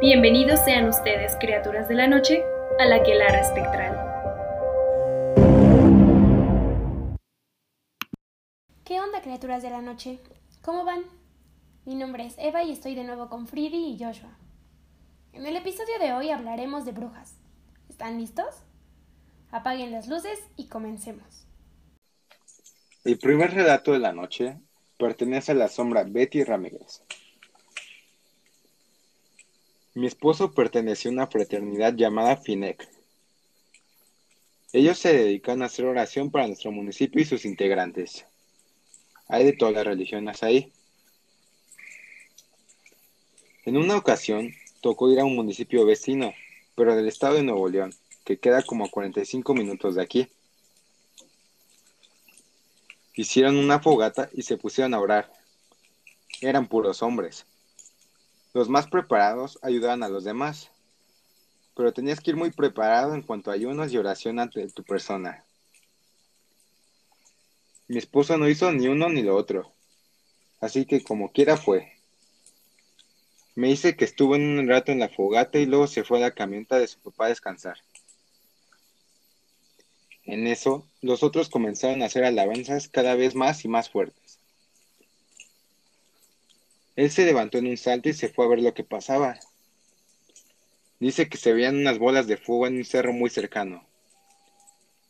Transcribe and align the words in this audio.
Bienvenidos 0.00 0.60
sean 0.64 0.88
ustedes, 0.88 1.34
criaturas 1.40 1.88
de 1.88 1.96
la 1.96 2.06
noche, 2.06 2.44
a 2.78 2.84
la 2.84 3.02
quelara 3.02 3.40
espectral. 3.40 3.96
¿Qué 8.84 9.00
onda, 9.00 9.20
criaturas 9.22 9.60
de 9.60 9.70
la 9.70 9.82
noche? 9.82 10.20
¿Cómo 10.62 10.84
van? 10.84 11.02
Mi 11.84 11.96
nombre 11.96 12.26
es 12.26 12.36
Eva 12.38 12.62
y 12.62 12.70
estoy 12.70 12.94
de 12.94 13.02
nuevo 13.02 13.28
con 13.28 13.48
Fridy 13.48 13.88
y 13.88 13.98
Joshua. 13.98 14.38
En 15.32 15.46
el 15.46 15.56
episodio 15.56 15.98
de 15.98 16.12
hoy 16.12 16.30
hablaremos 16.30 16.84
de 16.84 16.92
brujas. 16.92 17.34
¿Están 17.88 18.20
listos? 18.20 18.54
Apaguen 19.50 19.90
las 19.90 20.06
luces 20.06 20.38
y 20.56 20.68
comencemos. 20.68 21.44
El 23.02 23.18
primer 23.18 23.52
relato 23.52 23.90
de 23.94 23.98
la 23.98 24.12
noche 24.12 24.60
pertenece 24.96 25.50
a 25.50 25.56
la 25.56 25.66
sombra 25.66 26.04
Betty 26.04 26.44
Ramírez. 26.44 27.02
Mi 29.98 30.06
esposo 30.06 30.52
perteneció 30.52 31.10
a 31.10 31.14
una 31.14 31.26
fraternidad 31.26 31.92
llamada 31.92 32.36
FINEC. 32.36 32.88
Ellos 34.72 34.96
se 34.96 35.12
dedican 35.12 35.60
a 35.60 35.64
hacer 35.64 35.86
oración 35.86 36.30
para 36.30 36.46
nuestro 36.46 36.70
municipio 36.70 37.20
y 37.20 37.24
sus 37.24 37.44
integrantes. 37.44 38.24
Hay 39.26 39.44
de 39.44 39.54
todas 39.54 39.74
las 39.74 39.84
religiones 39.84 40.44
ahí. 40.44 40.72
En 43.64 43.76
una 43.76 43.96
ocasión 43.96 44.54
tocó 44.82 45.10
ir 45.10 45.18
a 45.18 45.24
un 45.24 45.34
municipio 45.34 45.84
vecino, 45.84 46.32
pero 46.76 46.94
del 46.94 47.08
estado 47.08 47.34
de 47.34 47.42
Nuevo 47.42 47.68
León, 47.68 47.92
que 48.22 48.38
queda 48.38 48.62
como 48.62 48.84
a 48.84 48.90
45 48.90 49.52
minutos 49.52 49.96
de 49.96 50.02
aquí. 50.02 50.28
Hicieron 53.14 53.56
una 53.56 53.80
fogata 53.80 54.30
y 54.32 54.42
se 54.42 54.58
pusieron 54.58 54.94
a 54.94 55.00
orar. 55.00 55.32
Eran 56.40 56.68
puros 56.68 57.02
hombres. 57.02 57.46
Los 58.54 58.68
más 58.68 58.86
preparados 58.86 59.58
ayudaban 59.62 60.02
a 60.02 60.08
los 60.08 60.24
demás, 60.24 60.70
pero 61.76 61.92
tenías 61.92 62.20
que 62.20 62.30
ir 62.30 62.36
muy 62.36 62.50
preparado 62.50 63.14
en 63.14 63.22
cuanto 63.22 63.50
a 63.50 63.54
ayunos 63.54 63.92
y 63.92 63.98
oración 63.98 64.38
ante 64.38 64.66
tu 64.68 64.82
persona. 64.82 65.44
Mi 67.86 67.98
esposo 67.98 68.36
no 68.36 68.48
hizo 68.48 68.70
ni 68.72 68.88
uno 68.88 69.08
ni 69.08 69.22
lo 69.22 69.36
otro, 69.36 69.72
así 70.60 70.84
que 70.84 71.02
como 71.02 71.32
quiera 71.32 71.56
fue. 71.56 71.92
Me 73.54 73.68
dice 73.68 73.96
que 73.96 74.04
estuvo 74.04 74.34
un 74.34 74.68
rato 74.68 74.92
en 74.92 75.00
la 75.00 75.08
fogata 75.08 75.58
y 75.58 75.66
luego 75.66 75.86
se 75.86 76.04
fue 76.04 76.18
a 76.18 76.22
la 76.22 76.30
camioneta 76.30 76.78
de 76.78 76.86
su 76.86 77.00
papá 77.00 77.26
a 77.26 77.30
descansar. 77.30 77.78
En 80.24 80.46
eso, 80.46 80.86
los 81.00 81.22
otros 81.22 81.48
comenzaron 81.48 82.02
a 82.02 82.06
hacer 82.06 82.24
alabanzas 82.24 82.88
cada 82.88 83.14
vez 83.14 83.34
más 83.34 83.64
y 83.64 83.68
más 83.68 83.88
fuertes. 83.88 84.27
Él 86.98 87.12
se 87.12 87.24
levantó 87.24 87.58
en 87.58 87.68
un 87.68 87.76
salto 87.76 88.08
y 88.08 88.12
se 88.12 88.28
fue 88.28 88.44
a 88.44 88.48
ver 88.48 88.60
lo 88.60 88.74
que 88.74 88.82
pasaba. 88.82 89.38
Dice 90.98 91.28
que 91.28 91.38
se 91.38 91.52
veían 91.52 91.76
unas 91.76 91.96
bolas 91.96 92.26
de 92.26 92.36
fuego 92.36 92.66
en 92.66 92.76
un 92.76 92.84
cerro 92.84 93.12
muy 93.12 93.30
cercano. 93.30 93.86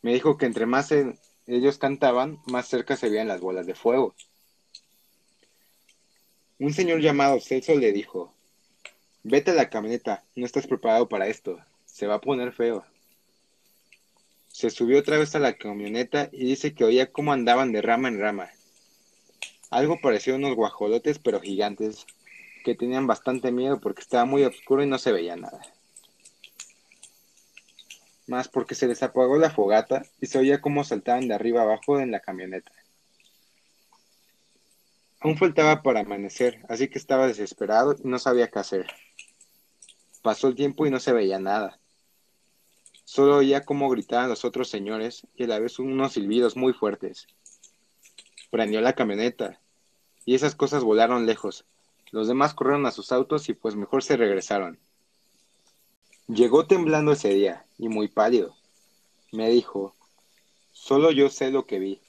Me 0.02 0.12
dijo 0.12 0.36
que 0.36 0.44
entre 0.44 0.66
más 0.66 0.92
ellos 1.46 1.78
cantaban, 1.78 2.42
más 2.44 2.68
cerca 2.68 2.94
se 2.94 3.08
veían 3.08 3.26
las 3.26 3.40
bolas 3.40 3.64
de 3.64 3.74
fuego. 3.74 4.14
Un 6.58 6.74
señor 6.74 7.00
llamado 7.00 7.40
Celso 7.40 7.74
le 7.74 7.90
dijo, 7.90 8.34
vete 9.22 9.52
a 9.52 9.54
la 9.54 9.70
camioneta, 9.70 10.24
no 10.36 10.44
estás 10.44 10.66
preparado 10.66 11.08
para 11.08 11.28
esto, 11.28 11.58
se 11.86 12.06
va 12.06 12.16
a 12.16 12.20
poner 12.20 12.52
feo. 12.52 12.84
Se 14.48 14.68
subió 14.68 14.98
otra 14.98 15.16
vez 15.16 15.34
a 15.34 15.38
la 15.38 15.54
camioneta 15.54 16.28
y 16.32 16.44
dice 16.44 16.74
que 16.74 16.84
oía 16.84 17.10
cómo 17.10 17.32
andaban 17.32 17.72
de 17.72 17.80
rama 17.80 18.08
en 18.08 18.20
rama. 18.20 18.50
Algo 19.70 20.00
pareció 20.00 20.36
unos 20.36 20.54
guajolotes, 20.54 21.18
pero 21.18 21.40
gigantes, 21.40 22.06
que 22.64 22.74
tenían 22.74 23.06
bastante 23.06 23.52
miedo 23.52 23.80
porque 23.80 24.02
estaba 24.02 24.24
muy 24.24 24.44
oscuro 24.44 24.82
y 24.82 24.86
no 24.86 24.98
se 24.98 25.12
veía 25.12 25.36
nada. 25.36 25.60
Más 28.26 28.48
porque 28.48 28.74
se 28.74 28.86
les 28.86 29.02
apagó 29.02 29.38
la 29.38 29.50
fogata 29.50 30.02
y 30.20 30.26
se 30.26 30.38
oía 30.38 30.60
cómo 30.60 30.84
saltaban 30.84 31.28
de 31.28 31.34
arriba 31.34 31.62
abajo 31.62 31.98
en 31.98 32.10
la 32.10 32.20
camioneta. 32.20 32.72
Aún 35.20 35.36
faltaba 35.36 35.82
para 35.82 36.00
amanecer, 36.00 36.64
así 36.68 36.88
que 36.88 36.98
estaba 36.98 37.26
desesperado 37.26 37.94
y 37.94 38.06
no 38.06 38.18
sabía 38.18 38.48
qué 38.48 38.58
hacer. 38.58 38.86
Pasó 40.22 40.48
el 40.48 40.54
tiempo 40.54 40.86
y 40.86 40.90
no 40.90 41.00
se 41.00 41.12
veía 41.12 41.38
nada. 41.38 41.78
Solo 43.04 43.38
oía 43.38 43.64
cómo 43.64 43.88
gritaban 43.88 44.28
los 44.28 44.44
otros 44.44 44.68
señores 44.68 45.26
y 45.34 45.44
a 45.44 45.46
la 45.46 45.58
vez 45.58 45.78
unos 45.78 46.12
silbidos 46.12 46.56
muy 46.56 46.72
fuertes. 46.72 47.26
Prendió 48.50 48.80
la 48.80 48.94
camioneta, 48.94 49.60
y 50.24 50.34
esas 50.34 50.54
cosas 50.54 50.84
volaron 50.84 51.26
lejos. 51.26 51.64
Los 52.10 52.28
demás 52.28 52.54
corrieron 52.54 52.86
a 52.86 52.90
sus 52.90 53.12
autos 53.12 53.48
y 53.48 53.54
pues 53.54 53.76
mejor 53.76 54.02
se 54.02 54.16
regresaron. 54.16 54.78
Llegó 56.26 56.66
temblando 56.66 57.12
ese 57.12 57.30
día, 57.30 57.66
y 57.78 57.88
muy 57.88 58.08
pálido. 58.08 58.54
Me 59.32 59.48
dijo, 59.50 59.94
solo 60.72 61.10
yo 61.10 61.28
sé 61.28 61.50
lo 61.50 61.66
que 61.66 61.78
vi. 61.78 62.00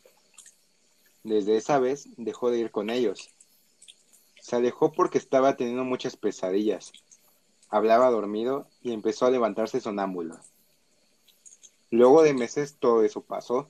Desde 1.23 1.57
esa 1.57 1.79
vez 1.79 2.07
dejó 2.17 2.51
de 2.51 2.59
ir 2.59 2.71
con 2.71 2.89
ellos. 2.89 3.29
Se 4.41 4.55
alejó 4.55 4.91
porque 4.91 5.17
estaba 5.17 5.57
teniendo 5.57 5.83
muchas 5.83 6.15
pesadillas. 6.15 6.91
Hablaba 7.69 8.09
dormido 8.09 8.67
y 8.81 8.93
empezó 8.93 9.25
a 9.25 9.31
levantarse 9.31 9.79
sonámbulo. 9.79 10.39
Luego 11.91 12.23
de 12.23 12.33
meses 12.33 12.77
todo 12.79 13.03
eso 13.03 13.21
pasó 13.21 13.69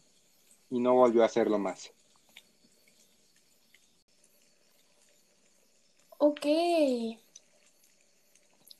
y 0.69 0.79
no 0.79 0.93
volvió 0.93 1.23
a 1.23 1.25
hacerlo 1.25 1.57
más. 1.57 1.91
Ok. 6.19 6.45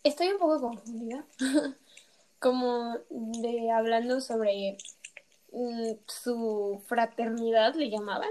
Estoy 0.04 0.28
un 0.28 0.38
poco 0.38 0.62
confundida. 0.62 1.26
Como 2.40 2.96
de 3.10 3.72
hablando 3.72 4.22
sobre 4.22 4.78
mm, 5.52 5.92
su 6.06 6.82
fraternidad, 6.88 7.74
le 7.74 7.90
llamaban. 7.90 8.30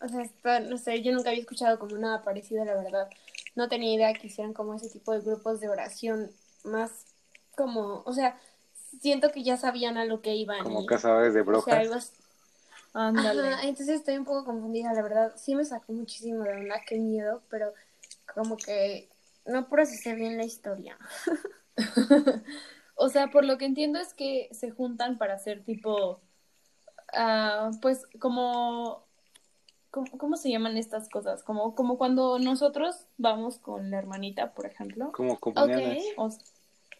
O 0.00 0.08
sea, 0.08 0.60
no 0.60 0.78
sé, 0.78 1.02
yo 1.02 1.12
nunca 1.12 1.30
había 1.30 1.42
escuchado 1.42 1.78
como 1.78 1.96
nada 1.96 2.22
parecido, 2.22 2.64
la 2.64 2.74
verdad. 2.74 3.08
No 3.54 3.68
tenía 3.68 3.94
idea 3.94 4.14
que 4.14 4.26
hicieran 4.26 4.54
como 4.54 4.74
ese 4.74 4.88
tipo 4.88 5.12
de 5.12 5.20
grupos 5.20 5.60
de 5.60 5.68
oración 5.68 6.30
más 6.64 7.06
como, 7.56 8.02
o 8.04 8.12
sea, 8.12 8.38
siento 9.00 9.30
que 9.30 9.42
ya 9.42 9.56
sabían 9.56 9.96
a 9.96 10.04
lo 10.04 10.20
que 10.22 10.34
iban. 10.34 10.62
Como 10.62 10.86
cazadores 10.86 11.34
de 11.34 11.42
brujas. 11.42 12.12
entonces 12.94 13.96
estoy 13.96 14.16
un 14.16 14.24
poco 14.24 14.44
confundida, 14.44 14.92
la 14.92 15.02
verdad. 15.02 15.34
Sí 15.36 15.54
me 15.54 15.64
sacó 15.64 15.92
muchísimo 15.92 16.44
de 16.44 16.52
onda, 16.52 16.80
qué 16.86 16.98
miedo, 16.98 17.42
pero 17.50 17.72
como 18.34 18.56
que 18.56 19.08
no 19.46 19.68
procesé 19.68 20.14
bien 20.14 20.36
la 20.36 20.44
historia. 20.44 20.98
o 22.96 23.08
sea, 23.08 23.30
por 23.30 23.44
lo 23.44 23.58
que 23.58 23.64
entiendo 23.64 23.98
es 23.98 24.14
que 24.14 24.48
se 24.52 24.70
juntan 24.70 25.18
para 25.18 25.34
hacer 25.34 25.64
tipo, 25.64 26.20
uh, 27.12 27.80
pues 27.80 28.06
como, 28.20 29.04
¿cómo, 29.90 30.36
se 30.36 30.50
llaman 30.50 30.76
estas 30.76 31.08
cosas? 31.08 31.42
Como, 31.42 31.74
como 31.74 31.98
cuando 31.98 32.38
nosotros 32.38 33.06
vamos 33.18 33.58
con 33.58 33.90
la 33.90 33.98
hermanita, 33.98 34.54
por 34.54 34.66
ejemplo. 34.66 35.12
Como 35.12 35.38
comuniones. 35.38 36.04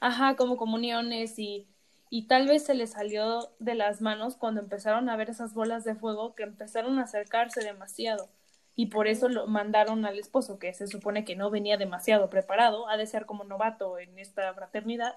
ajá, 0.00 0.36
como 0.36 0.56
comuniones 0.56 1.38
y, 1.38 1.66
y 2.10 2.26
tal 2.26 2.48
vez 2.48 2.64
se 2.64 2.74
les 2.74 2.92
salió 2.92 3.50
de 3.58 3.74
las 3.74 4.00
manos 4.00 4.36
cuando 4.36 4.60
empezaron 4.60 5.08
a 5.08 5.16
ver 5.16 5.30
esas 5.30 5.54
bolas 5.54 5.84
de 5.84 5.94
fuego 5.94 6.34
que 6.34 6.42
empezaron 6.42 6.98
a 6.98 7.04
acercarse 7.04 7.62
demasiado 7.62 8.28
y 8.76 8.86
por 8.86 9.06
eso 9.06 9.28
lo 9.28 9.46
mandaron 9.46 10.04
al 10.04 10.18
esposo, 10.18 10.58
que 10.58 10.72
se 10.74 10.86
supone 10.86 11.24
que 11.24 11.36
no 11.36 11.50
venía 11.50 11.76
demasiado 11.76 12.28
preparado, 12.30 12.88
ha 12.88 12.96
de 12.96 13.06
ser 13.06 13.26
como 13.26 13.44
novato 13.44 13.98
en 13.98 14.18
esta 14.18 14.52
fraternidad, 14.54 15.16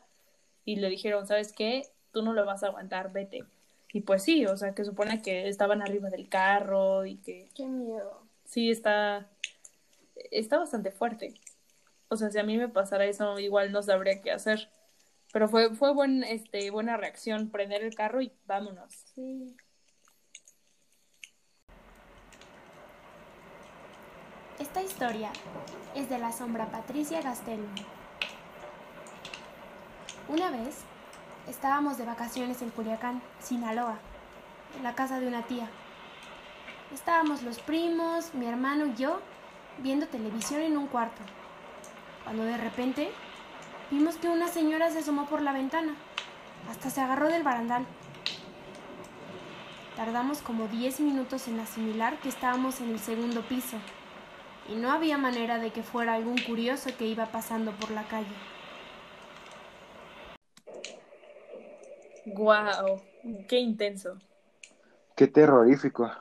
y 0.66 0.75
le 0.75 0.90
dijeron, 0.90 1.25
¿sabes 1.28 1.53
qué? 1.53 1.88
Tú 2.12 2.22
no 2.22 2.34
lo 2.34 2.46
vas 2.46 2.63
a 2.63 2.67
aguantar, 2.67 3.12
vete. 3.12 3.46
Y 3.94 4.01
pues 4.01 4.23
sí, 4.23 4.46
o 4.46 4.57
sea, 4.57 4.75
que 4.75 4.84
supone 4.84 5.22
que 5.22 5.47
estaban 5.47 5.81
arriba 5.81 6.09
del 6.09 6.28
carro 6.28 7.06
y 7.06 7.16
que... 7.17 7.50
Qué 7.56 7.66
miedo. 7.66 8.22
Sí, 8.46 8.70
está... 8.70 9.28
Está 10.31 10.58
bastante 10.58 10.91
fuerte. 10.91 11.35
O 12.09 12.17
sea, 12.17 12.29
si 12.29 12.37
a 12.37 12.43
mí 12.43 12.58
me 12.58 12.67
pasara 12.67 13.05
eso, 13.05 13.40
igual 13.40 13.72
no 13.72 13.81
sabría 13.81 14.22
qué 14.22 14.31
hacer. 14.31 14.70
Pero 15.31 15.47
fue, 15.47 15.73
fue 15.76 15.93
buen, 15.93 16.23
este, 16.23 16.70
buena 16.70 16.97
reacción, 16.97 17.49
prender 17.49 17.84
el 17.84 17.96
carro 17.96 18.22
y 18.22 18.31
vámonos. 18.46 18.93
Sí. 19.16 19.55
Esta 24.59 24.81
historia 24.81 25.29
es 25.93 26.09
de 26.09 26.17
la 26.17 26.31
sombra 26.31 26.65
Patricia 26.65 27.21
Gastelum. 27.21 27.69
Una 30.27 30.49
vez 30.49 30.79
estábamos 31.47 31.99
de 31.99 32.05
vacaciones 32.05 32.63
en 32.63 32.71
Culiacán, 32.71 33.21
Sinaloa, 33.39 33.99
en 34.75 34.83
la 34.83 34.95
casa 34.95 35.19
de 35.19 35.27
una 35.27 35.43
tía. 35.43 35.69
Estábamos 36.91 37.43
los 37.43 37.59
primos, 37.59 38.33
mi 38.33 38.47
hermano 38.47 38.87
y 38.87 38.95
yo 38.95 39.21
viendo 39.77 40.07
televisión 40.07 40.61
en 40.61 40.75
un 40.75 40.87
cuarto, 40.87 41.21
cuando 42.23 42.41
de 42.41 42.57
repente 42.57 43.11
vimos 43.91 44.15
que 44.15 44.27
una 44.27 44.47
señora 44.47 44.89
se 44.89 44.99
asomó 44.99 45.27
por 45.27 45.43
la 45.43 45.53
ventana, 45.53 45.93
hasta 46.67 46.89
se 46.89 47.01
agarró 47.01 47.27
del 47.27 47.43
barandal. 47.43 47.85
Tardamos 49.95 50.39
como 50.39 50.67
10 50.67 51.01
minutos 51.01 51.47
en 51.47 51.59
asimilar 51.59 52.17
que 52.17 52.29
estábamos 52.29 52.81
en 52.81 52.89
el 52.89 52.99
segundo 52.99 53.41
piso 53.43 53.77
y 54.69 54.75
no 54.75 54.91
había 54.91 55.17
manera 55.17 55.59
de 55.59 55.72
que 55.72 55.84
fuera 55.84 56.14
algún 56.16 56.37
curioso 56.41 56.90
que 56.97 57.05
iba 57.05 57.25
pasando 57.28 57.72
por 57.72 57.91
la 57.91 58.08
calle. 58.08 58.35
¡Guau! 62.25 62.87
Wow, 62.87 63.02
¡Qué 63.47 63.59
intenso! 63.59 64.17
¡Qué 65.16 65.28
terrorífico! 65.28 66.11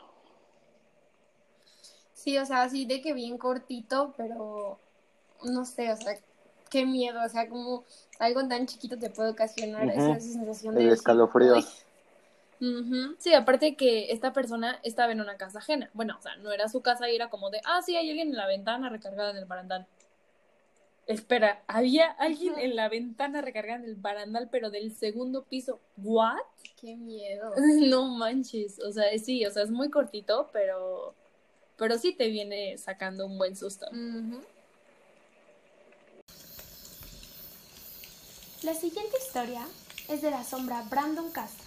Sí, 2.13 2.39
o 2.39 2.47
sea, 2.47 2.63
así 2.63 2.87
de 2.87 3.01
que 3.01 3.13
bien 3.13 3.39
cortito, 3.39 4.15
pero 4.17 4.79
no 5.45 5.65
sé, 5.65 5.93
o 5.93 5.97
sea, 5.97 6.19
qué 6.71 6.87
miedo, 6.87 7.23
o 7.25 7.29
sea, 7.29 7.49
como 7.49 7.85
algo 8.19 8.47
tan 8.49 8.67
chiquito 8.67 8.99
te 8.99 9.11
puede 9.11 9.31
ocasionar 9.31 9.87
uh 9.87 9.91
-huh. 9.91 10.17
esa 10.17 10.21
sensación 10.21 10.75
de... 10.75 10.85
El 10.85 10.91
escalofrío. 10.91 11.55
Sí, 13.19 13.35
aparte 13.35 13.77
que 13.77 14.13
esta 14.13 14.33
persona 14.33 14.81
estaba 14.83 15.13
en 15.13 15.21
una 15.21 15.37
casa 15.37 15.59
ajena. 15.59 15.91
Bueno, 15.95 16.17
o 16.19 16.23
sea, 16.23 16.37
no 16.37 16.53
era 16.53 16.69
su 16.69 16.83
casa 16.83 17.11
y 17.11 17.17
era 17.17 17.29
como 17.29 17.51
de, 17.51 17.61
ah, 17.65 17.83
sí, 17.83 17.97
hay 17.97 18.09
alguien 18.09 18.29
en 18.29 18.37
la 18.37 18.47
ventana 18.47 18.89
recargada 18.89 19.31
en 19.31 19.37
el 19.37 19.45
barandal. 19.45 19.87
Espera, 21.07 21.63
había 21.69 22.11
alguien 22.11 22.59
en 22.59 22.75
la 22.75 22.89
ventana 22.89 23.41
recargada 23.41 23.79
en 23.79 23.85
el 23.85 23.95
barandal, 23.95 24.49
pero 24.51 24.71
del 24.71 24.93
segundo 24.93 25.45
piso. 25.45 25.79
¿What? 25.97 26.41
Qué 26.81 26.97
miedo. 26.97 27.53
no 27.89 28.09
manches. 28.09 28.81
O 28.81 28.91
sea, 28.91 29.17
sí, 29.19 29.47
o 29.47 29.51
sea, 29.51 29.63
es 29.63 29.71
muy 29.71 29.89
cortito, 29.89 30.51
pero. 30.53 31.15
Pero 31.77 31.99
sí 31.99 32.13
te 32.13 32.29
viene 32.29 32.77
sacando 32.79 33.27
un 33.27 33.39
buen 33.39 33.55
susto. 33.55 33.87
La 38.63 38.75
siguiente 38.75 39.17
historia 39.25 39.61
es 40.09 40.23
de 40.23 40.31
la 40.31 40.43
sombra 40.43 40.83
Brandon 40.91 41.31
Castro. 41.31 41.66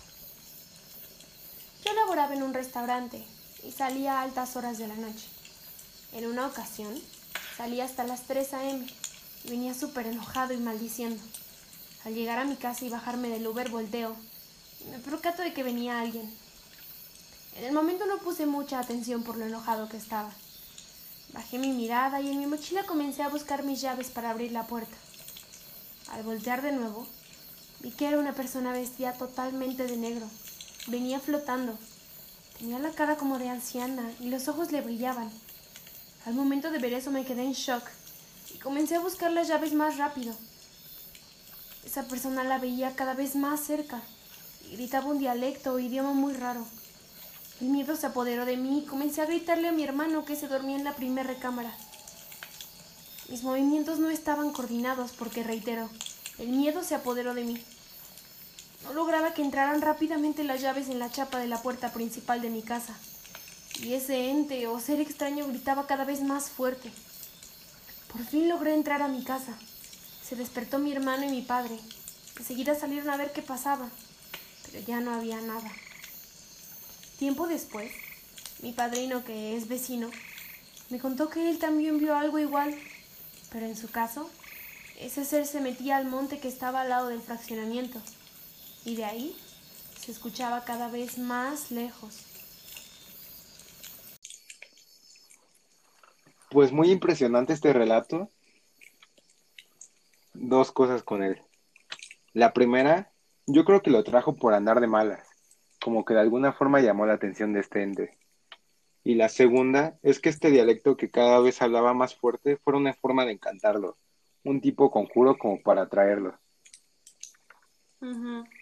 Yo 1.86 1.94
laboraba 1.94 2.34
en 2.34 2.44
un 2.44 2.54
restaurante 2.54 3.24
y 3.64 3.72
salía 3.72 4.20
a 4.20 4.24
altas 4.24 4.56
horas 4.58 4.78
de 4.78 4.88
la 4.88 4.96
noche. 4.96 5.28
En 6.12 6.26
una 6.26 6.46
ocasión, 6.46 6.94
salí 7.56 7.80
hasta 7.80 8.04
las 8.04 8.24
3 8.24 8.54
a.m. 8.54 8.88
y 9.46 9.50
venía 9.50 9.74
súper 9.74 10.08
enojado 10.08 10.54
y 10.54 10.58
maldiciendo. 10.58 11.24
Al 12.04 12.16
llegar 12.16 12.38
a 12.40 12.44
mi 12.44 12.58
casa 12.58 12.84
y 12.84 12.90
bajarme 12.90 13.30
del 13.30 13.48
Uber 13.48 13.70
volteo 13.70 14.16
me 14.92 15.00
percato 15.00 15.42
de 15.42 15.54
que 15.54 15.64
venía 15.64 16.00
alguien. 16.00 16.30
En 17.56 17.64
el 17.64 17.74
momento 17.74 18.06
no 18.06 18.18
puse 18.18 18.46
mucha 18.46 18.80
atención 18.80 19.24
por 19.24 19.38
lo 19.38 19.46
enojado 19.46 19.88
que 19.88 19.98
estaba. 19.98 20.31
Bajé 21.34 21.60
mi 21.60 21.72
mirada 21.72 22.20
y 22.20 22.30
en 22.30 22.40
mi 22.40 22.46
mochila 22.46 22.84
comencé 22.86 23.24
a 23.24 23.30
buscar 23.30 23.64
mis 23.64 23.81
llaves 23.81 24.10
para 24.10 24.31
abrir 24.31 24.52
la 24.52 24.68
puerta. 24.68 24.96
Al 26.12 26.24
voltear 26.24 26.62
de 26.62 26.72
nuevo, 26.72 27.08
vi 27.81 27.92
que 27.92 28.08
era 28.08 28.20
una 28.20 28.34
persona 28.34 28.72
vestida 28.74 29.14
totalmente 29.14 29.86
de 29.86 29.96
negro 29.96 30.28
Venía 30.90 31.20
flotando. 31.20 31.78
Tenía 32.58 32.80
la 32.80 32.90
cara 32.90 33.16
como 33.16 33.38
de 33.38 33.48
anciana 33.48 34.12
y 34.20 34.30
los 34.30 34.48
ojos 34.48 34.72
le 34.72 34.82
brillaban. 34.82 35.30
Al 36.26 36.34
momento 36.34 36.72
de 36.72 36.80
ver 36.80 36.94
eso 36.94 37.12
me 37.12 37.26
quedé 37.26 37.44
en 37.44 37.54
shock 37.54 37.84
y 38.56 38.58
comencé 38.58 38.96
a 38.96 39.00
buscar 39.00 39.32
las 39.32 39.48
llaves 39.48 39.74
más 39.74 39.98
rápido. 39.98 40.36
Esa 41.86 42.08
persona 42.08 42.44
la 42.44 42.58
veía 42.58 42.96
cada 42.96 43.14
vez 43.14 43.36
más 43.36 43.60
cerca 43.60 44.02
y 44.68 44.78
gritaba 44.78 45.06
un 45.06 45.20
dialecto 45.20 45.74
o 45.74 45.80
idioma 45.80 46.14
muy 46.14 46.34
raro. 46.34 46.66
El 47.62 47.68
miedo 47.68 47.96
se 47.96 48.08
apoderó 48.08 48.46
de 48.46 48.58
mí 48.58 48.80
y 48.80 48.86
comencé 48.88 49.22
a 49.22 49.28
gritarle 49.28 49.68
a 49.68 49.72
mi 49.72 49.84
hermano 49.84 50.26
que 50.26 50.36
se 50.36 50.48
dormía 50.48 50.76
en 50.76 50.86
la 50.86 50.96
primera 50.96 51.28
recámara. 51.28 51.78
Mis 53.30 53.44
movimientos 53.44 54.00
no 54.00 54.10
estaban 54.10 54.52
coordinados 54.54 55.12
porque, 55.12 55.44
reitero, 55.44 55.88
el 56.40 56.48
miedo 56.48 56.84
se 56.84 56.96
apoderó 56.96 57.36
de 57.36 57.44
mí. 57.44 57.64
No 58.84 58.94
lograba 58.94 59.34
que 59.34 59.42
entraran 59.42 59.81
rápidamente 59.81 60.44
las 60.44 60.62
llaves 60.62 60.90
en 60.90 61.00
la 61.00 61.12
chapa 61.12 61.40
de 61.40 61.48
la 61.48 61.62
puerta 61.62 61.92
principal 61.92 62.42
de 62.42 62.50
mi 62.50 62.62
casa. 62.62 62.96
Y 63.81 63.94
ese 63.94 64.30
ente 64.30 64.68
o 64.68 64.80
ser 64.80 65.00
extraño 65.00 65.48
gritaba 65.48 65.88
cada 65.88 66.06
vez 66.06 66.22
más 66.22 66.50
fuerte. 66.50 66.92
Por 68.12 68.26
fin 68.26 68.50
logré 68.50 68.74
entrar 68.74 69.02
a 69.02 69.08
mi 69.08 69.24
casa. 69.24 69.58
Se 70.24 70.36
despertó 70.36 70.80
mi 70.80 70.92
hermano 70.92 71.26
y 71.26 71.30
mi 71.30 71.42
padre. 71.42 71.78
Enseguida 72.38 72.74
salieron 72.74 73.10
a 73.10 73.18
ver 73.18 73.31
qué 73.34 73.42
pasaba, 73.42 73.90
pero 74.66 74.84
ya 74.86 75.02
no 75.02 75.14
había 75.14 75.42
nada. 75.42 75.72
Tiempo 77.18 77.48
después, 77.48 77.92
mi 78.62 78.72
padrino, 78.72 79.26
que 79.26 79.58
es 79.58 79.68
vecino, 79.68 80.10
me 80.90 81.00
contó 81.00 81.30
que 81.30 81.50
él 81.50 81.60
también 81.60 82.00
vio 82.00 82.16
algo 82.16 82.40
igual, 82.40 82.74
pero 83.52 83.66
en 83.66 83.76
su 83.76 83.90
caso, 83.90 84.30
ese 85.00 85.26
ser 85.26 85.46
se 85.46 85.60
metía 85.60 85.98
al 85.98 86.06
monte 86.06 86.40
que 86.40 86.48
estaba 86.48 86.81
al 86.81 86.90
lado 86.90 87.10
del 87.10 87.22
fraccionamiento 87.22 88.02
y 88.86 88.96
de 88.96 89.06
ahí 89.06 89.36
se 90.00 90.12
escuchaba 90.12 90.64
cada 90.64 90.90
vez 90.90 91.18
más 91.18 91.72
lejos. 91.72 92.26
Pues 96.50 96.72
muy 96.72 96.90
impresionante 96.92 97.54
este 97.54 97.74
relato. 97.74 98.30
Dos 100.34 100.72
cosas 100.72 101.04
con 101.04 101.24
él. 101.24 101.42
La 102.34 102.54
primera, 102.54 103.12
yo 103.46 103.66
creo 103.66 103.81
que 103.81 103.92
lo 103.92 104.04
trajo 104.04 104.36
por 104.36 104.54
andar 104.54 104.80
de 104.80 104.88
malas, 104.88 105.28
como 105.84 106.06
que 106.06 106.14
de 106.14 106.22
alguna 106.22 106.54
forma 106.54 106.80
llamó 106.80 107.06
la 107.06 107.14
atención 107.14 107.54
de 107.54 107.60
este 107.60 107.84
ente. 107.84 108.18
Y 109.04 109.16
la 109.16 109.30
segunda 109.30 109.98
es 110.02 110.20
que 110.20 110.30
este 110.30 110.50
dialecto 110.50 110.98
que 110.98 111.10
cada 111.10 111.40
vez 111.40 111.62
hablaba 111.62 111.94
más 111.94 112.16
fuerte 112.16 112.58
fue 112.58 112.76
una 112.76 112.94
forma 112.94 113.26
de 113.26 113.34
encantarlo, 113.34 113.98
un 114.44 114.62
tipo 114.62 114.92
conjuro 114.92 115.38
como 115.38 115.62
para 115.62 115.84
atraerlo. 115.84 116.40
Sí. 118.00 118.59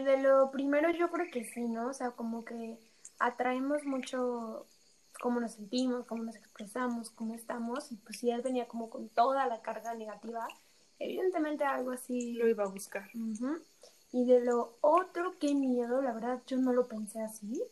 Y 0.00 0.02
de 0.02 0.16
lo 0.16 0.50
primero 0.50 0.90
yo 0.90 1.10
creo 1.10 1.30
que 1.30 1.44
sí, 1.44 1.60
¿no? 1.68 1.88
O 1.88 1.92
sea, 1.92 2.12
como 2.12 2.42
que 2.42 2.78
atraemos 3.18 3.84
mucho 3.84 4.66
cómo 5.20 5.40
nos 5.40 5.52
sentimos, 5.52 6.06
cómo 6.06 6.22
nos 6.24 6.36
expresamos, 6.36 7.10
cómo 7.10 7.34
estamos. 7.34 7.92
Y 7.92 7.96
pues 7.96 8.18
si 8.18 8.30
él 8.30 8.40
venía 8.40 8.66
como 8.66 8.88
con 8.88 9.10
toda 9.10 9.46
la 9.46 9.60
carga 9.60 9.94
negativa, 9.94 10.48
evidentemente 10.98 11.64
algo 11.64 11.90
así 11.90 12.32
lo 12.32 12.48
iba 12.48 12.64
a 12.64 12.68
buscar. 12.68 13.10
Y 14.12 14.24
de 14.24 14.40
lo 14.40 14.78
otro, 14.80 15.34
qué 15.38 15.54
miedo, 15.54 16.00
la 16.00 16.14
verdad 16.14 16.40
yo 16.46 16.56
no 16.56 16.72
lo 16.72 16.88
pensé 16.88 17.20
así, 17.20 17.62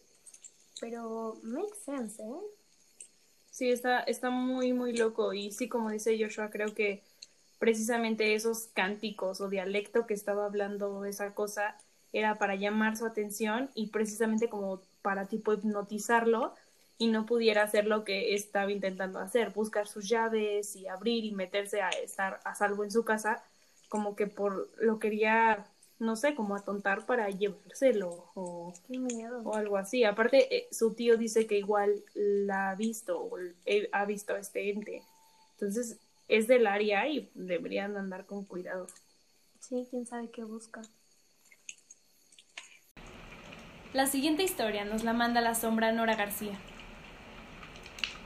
pero 0.82 1.38
makes 1.42 1.78
sense, 1.82 2.22
¿eh? 2.22 2.40
Sí, 3.50 3.70
está, 3.70 4.00
está 4.00 4.28
muy, 4.28 4.74
muy 4.74 4.94
loco. 4.94 5.32
Y 5.32 5.50
sí, 5.50 5.66
como 5.66 5.90
dice 5.90 6.22
Joshua, 6.22 6.50
creo 6.50 6.74
que 6.74 7.02
precisamente 7.58 8.34
esos 8.34 8.68
cánticos 8.74 9.40
o 9.40 9.48
dialecto 9.48 10.06
que 10.06 10.12
estaba 10.12 10.44
hablando 10.44 11.06
esa 11.06 11.34
cosa 11.34 11.78
era 12.12 12.36
para 12.36 12.54
llamar 12.56 12.96
su 12.96 13.06
atención 13.06 13.70
y 13.74 13.88
precisamente 13.88 14.48
como 14.48 14.82
para 15.02 15.26
tipo 15.26 15.52
hipnotizarlo 15.52 16.54
y 16.98 17.08
no 17.08 17.26
pudiera 17.26 17.62
hacer 17.62 17.86
lo 17.86 18.04
que 18.04 18.34
estaba 18.34 18.72
intentando 18.72 19.20
hacer, 19.20 19.50
buscar 19.50 19.86
sus 19.86 20.08
llaves 20.08 20.74
y 20.74 20.88
abrir 20.88 21.24
y 21.24 21.32
meterse 21.32 21.80
a 21.80 21.90
estar 21.90 22.40
a 22.44 22.54
salvo 22.54 22.84
en 22.84 22.90
su 22.90 23.04
casa, 23.04 23.42
como 23.88 24.16
que 24.16 24.26
por 24.26 24.68
lo 24.78 24.98
quería, 24.98 25.66
no 26.00 26.16
sé, 26.16 26.34
como 26.34 26.56
atontar 26.56 27.06
para 27.06 27.30
llevárselo 27.30 28.30
o, 28.34 28.72
o 29.44 29.54
algo 29.54 29.76
así. 29.76 30.04
Aparte, 30.04 30.56
eh, 30.56 30.68
su 30.72 30.94
tío 30.94 31.16
dice 31.16 31.46
que 31.46 31.58
igual 31.58 32.02
la 32.14 32.70
ha 32.70 32.74
visto 32.74 33.20
o 33.20 33.38
ha 33.92 34.04
visto 34.04 34.34
a 34.34 34.40
este 34.40 34.70
ente. 34.70 35.02
Entonces, 35.52 35.98
es 36.26 36.46
del 36.46 36.66
área 36.66 37.08
y 37.08 37.30
deberían 37.34 37.96
andar 37.96 38.26
con 38.26 38.44
cuidado. 38.44 38.86
Sí, 39.60 39.86
quién 39.90 40.06
sabe 40.06 40.30
qué 40.30 40.44
busca. 40.44 40.82
La 43.94 44.06
siguiente 44.06 44.42
historia 44.42 44.84
nos 44.84 45.02
la 45.02 45.14
manda 45.14 45.40
la 45.40 45.54
sombra 45.54 45.92
Nora 45.92 46.14
García. 46.14 46.52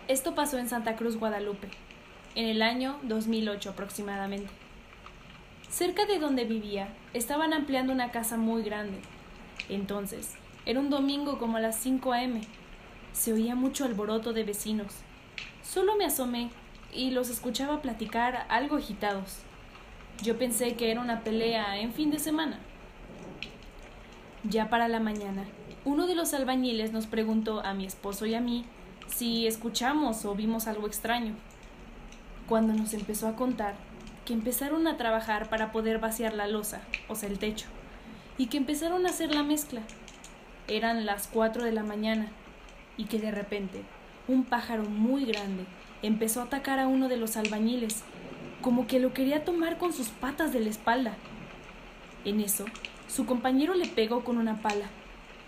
Esto 0.08 0.34
pasó 0.34 0.58
en 0.58 0.68
Santa 0.68 0.96
Cruz, 0.96 1.16
Guadalupe, 1.16 1.68
en 2.34 2.46
el 2.46 2.62
año 2.62 2.98
2008 3.04 3.70
aproximadamente. 3.70 4.50
Cerca 5.70 6.04
de 6.04 6.18
donde 6.18 6.46
vivía, 6.46 6.88
estaban 7.14 7.52
ampliando 7.52 7.92
una 7.92 8.10
casa 8.10 8.36
muy 8.36 8.64
grande. 8.64 8.98
Entonces, 9.68 10.34
era 10.66 10.80
un 10.80 10.90
domingo 10.90 11.38
como 11.38 11.58
a 11.58 11.60
las 11.60 11.76
5 11.76 12.12
a.m. 12.12 12.40
Se 13.12 13.32
oía 13.32 13.54
mucho 13.54 13.84
alboroto 13.84 14.32
de 14.32 14.42
vecinos. 14.42 14.92
Solo 15.62 15.94
me 15.94 16.06
asomé 16.06 16.50
y 16.92 17.12
los 17.12 17.30
escuchaba 17.30 17.82
platicar 17.82 18.46
algo 18.48 18.78
agitados. 18.78 19.38
Yo 20.24 20.36
pensé 20.36 20.74
que 20.74 20.90
era 20.90 21.00
una 21.00 21.20
pelea 21.20 21.78
en 21.78 21.92
fin 21.92 22.10
de 22.10 22.18
semana. 22.18 22.58
Ya 24.44 24.68
para 24.68 24.88
la 24.88 24.98
mañana, 24.98 25.44
uno 25.84 26.08
de 26.08 26.16
los 26.16 26.34
albañiles 26.34 26.92
nos 26.92 27.06
preguntó 27.06 27.64
a 27.64 27.74
mi 27.74 27.86
esposo 27.86 28.26
y 28.26 28.34
a 28.34 28.40
mí 28.40 28.64
si 29.06 29.46
escuchamos 29.46 30.24
o 30.24 30.34
vimos 30.34 30.66
algo 30.66 30.88
extraño. 30.88 31.34
Cuando 32.48 32.72
nos 32.72 32.92
empezó 32.92 33.28
a 33.28 33.36
contar 33.36 33.76
que 34.24 34.32
empezaron 34.32 34.88
a 34.88 34.96
trabajar 34.96 35.48
para 35.48 35.70
poder 35.70 36.00
vaciar 36.00 36.34
la 36.34 36.48
losa, 36.48 36.82
o 37.08 37.14
sea, 37.14 37.28
el 37.28 37.38
techo, 37.38 37.66
y 38.36 38.46
que 38.46 38.56
empezaron 38.56 39.06
a 39.06 39.10
hacer 39.10 39.32
la 39.32 39.44
mezcla. 39.44 39.80
Eran 40.66 41.06
las 41.06 41.28
cuatro 41.28 41.64
de 41.64 41.72
la 41.72 41.84
mañana 41.84 42.28
y 42.96 43.04
que 43.04 43.20
de 43.20 43.30
repente 43.30 43.82
un 44.26 44.44
pájaro 44.44 44.84
muy 44.84 45.24
grande 45.24 45.66
empezó 46.02 46.40
a 46.40 46.44
atacar 46.44 46.80
a 46.80 46.88
uno 46.88 47.08
de 47.08 47.16
los 47.16 47.36
albañiles, 47.36 48.02
como 48.60 48.88
que 48.88 48.98
lo 48.98 49.12
quería 49.12 49.44
tomar 49.44 49.78
con 49.78 49.92
sus 49.92 50.08
patas 50.08 50.52
de 50.52 50.60
la 50.60 50.70
espalda. 50.70 51.14
En 52.24 52.40
eso, 52.40 52.64
su 53.14 53.26
compañero 53.26 53.74
le 53.74 53.86
pegó 53.86 54.24
con 54.24 54.38
una 54.38 54.62
pala, 54.62 54.86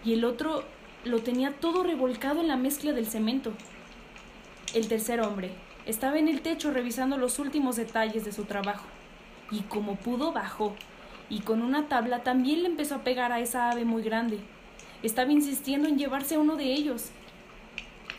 y 0.04 0.12
el 0.12 0.26
otro 0.26 0.64
lo 1.04 1.22
tenía 1.22 1.52
todo 1.52 1.82
revolcado 1.82 2.42
en 2.42 2.48
la 2.48 2.56
mezcla 2.56 2.92
del 2.92 3.06
cemento. 3.06 3.52
El 4.74 4.86
tercer 4.86 5.22
hombre 5.22 5.50
estaba 5.86 6.18
en 6.18 6.28
el 6.28 6.42
techo 6.42 6.72
revisando 6.72 7.16
los 7.16 7.38
últimos 7.38 7.76
detalles 7.76 8.26
de 8.26 8.32
su 8.32 8.44
trabajo, 8.44 8.84
y 9.50 9.60
como 9.60 9.96
pudo 9.96 10.32
bajó, 10.32 10.74
y 11.30 11.40
con 11.40 11.62
una 11.62 11.88
tabla 11.88 12.22
también 12.22 12.62
le 12.62 12.68
empezó 12.68 12.96
a 12.96 13.02
pegar 13.02 13.32
a 13.32 13.40
esa 13.40 13.70
ave 13.70 13.86
muy 13.86 14.02
grande. 14.02 14.40
Estaba 15.02 15.32
insistiendo 15.32 15.88
en 15.88 15.96
llevarse 15.96 16.34
a 16.34 16.40
uno 16.40 16.56
de 16.56 16.72
ellos. 16.72 17.10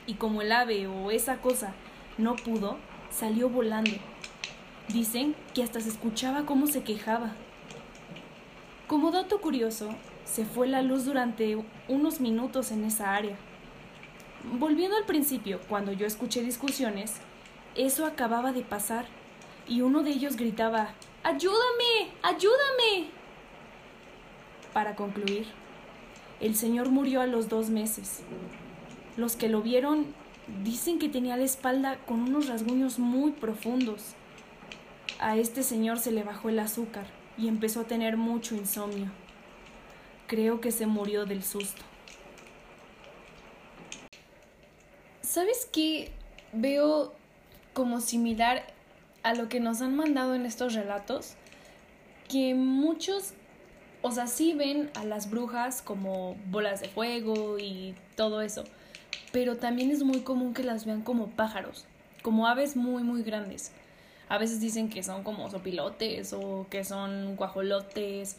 Y 0.08 0.16
como 0.16 0.42
el 0.42 0.52
ave 0.52 0.88
o 0.88 1.12
esa 1.12 1.38
cosa 1.38 1.74
no 2.18 2.36
pudo, 2.36 2.78
salió 3.12 3.50
volando. 3.50 3.92
Dicen 4.88 5.36
que 5.54 5.62
hasta 5.62 5.82
se 5.82 5.90
escuchaba 5.90 6.48
cómo 6.48 6.66
se 6.66 6.84
quejaba. 6.84 7.36
Como 8.88 9.10
dato 9.10 9.42
curioso, 9.42 9.90
se 10.26 10.46
fue 10.46 10.68
la 10.68 10.84
luz 10.84 11.06
durante 11.06 11.58
unos 11.88 12.22
minutos 12.22 12.72
en 12.72 12.84
esa 12.84 13.16
área. 13.16 13.36
Volviendo 14.60 14.96
al 14.96 15.06
principio, 15.06 15.60
cuando 15.68 15.92
yo 15.92 16.06
escuché 16.06 16.44
discusiones, 16.44 17.16
eso 17.74 18.06
acababa 18.06 18.52
de 18.52 18.62
pasar 18.62 19.08
y 19.68 19.82
uno 19.82 20.04
de 20.04 20.12
ellos 20.12 20.36
gritaba, 20.36 20.90
¡Ayúdame! 21.24 22.12
¡Ayúdame! 22.22 23.10
Para 24.72 24.96
concluir, 24.96 25.48
el 26.40 26.56
señor 26.56 26.90
murió 26.90 27.22
a 27.22 27.28
los 27.28 27.50
dos 27.50 27.72
meses. 27.72 28.22
Los 29.18 29.36
que 29.36 29.50
lo 29.50 29.64
vieron 29.64 30.06
dicen 30.64 31.00
que 31.00 31.10
tenía 31.10 31.38
la 31.38 31.44
espalda 31.44 31.98
con 32.06 32.22
unos 32.22 32.50
rasguños 32.50 33.00
muy 33.00 33.32
profundos. 33.32 34.14
A 35.18 35.38
este 35.38 35.64
señor 35.64 35.98
se 35.98 36.12
le 36.12 36.22
bajó 36.22 36.50
el 36.50 36.60
azúcar 36.60 37.25
y 37.38 37.48
empezó 37.48 37.82
a 37.82 37.88
tener 37.88 38.18
mucho 38.18 38.56
insomnio. 38.56 39.12
Creo 40.28 40.62
que 40.62 40.72
se 40.72 40.86
murió 40.88 41.26
del 41.26 41.44
susto. 41.44 41.82
¿Sabes 45.22 45.68
qué? 45.72 46.12
Veo 46.54 47.14
como 47.74 48.00
similar 48.00 48.66
a 49.24 49.34
lo 49.34 49.50
que 49.50 49.60
nos 49.60 49.82
han 49.82 49.96
mandado 49.96 50.36
en 50.36 50.46
estos 50.46 50.74
relatos, 50.76 51.34
que 52.30 52.54
muchos, 52.56 53.34
o 54.02 54.12
sea, 54.12 54.28
sí 54.28 54.54
ven 54.54 54.90
a 54.94 55.04
las 55.04 55.30
brujas 55.30 55.82
como 55.82 56.36
bolas 56.52 56.80
de 56.80 56.88
fuego 56.88 57.58
y 57.60 57.96
todo 58.16 58.42
eso, 58.42 58.64
pero 59.32 59.58
también 59.58 59.92
es 59.92 60.04
muy 60.04 60.22
común 60.22 60.54
que 60.54 60.64
las 60.64 60.86
vean 60.86 61.02
como 61.02 61.28
pájaros, 61.28 61.86
como 62.22 62.48
aves 62.48 62.76
muy, 62.76 63.04
muy 63.04 63.24
grandes. 63.24 63.72
A 64.30 64.38
veces 64.38 64.60
dicen 64.60 64.90
que 64.90 65.04
son 65.04 65.24
como 65.24 65.50
sopilotes 65.50 66.34
o 66.34 66.66
que 66.70 66.84
son 66.84 67.36
guajolotes, 67.36 68.38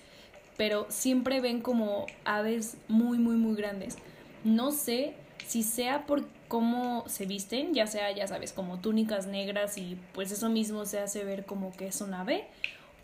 pero 0.57 0.87
siempre 0.88 1.40
ven 1.40 1.61
como 1.61 2.07
aves 2.25 2.76
muy, 2.88 3.19
muy, 3.19 3.37
muy 3.37 3.57
grandes. 3.57 3.97
No 4.45 4.73
sé 4.73 5.14
si 5.47 5.62
sea 5.62 6.07
por 6.07 6.25
cómo 6.49 7.05
se 7.09 7.26
visten, 7.26 7.75
ya 7.75 7.87
sea, 7.87 8.11
ya 8.12 8.26
sabes, 8.26 8.52
como 8.52 8.78
túnicas 8.78 9.26
negras 9.26 9.78
y 9.78 9.99
pues 10.12 10.31
eso 10.33 10.49
mismo 10.49 10.85
se 10.85 10.99
hace 10.99 11.25
ver 11.25 11.45
como 11.45 11.73
que 11.73 11.88
es 11.88 12.00
un 12.00 12.14
ave, 12.14 12.47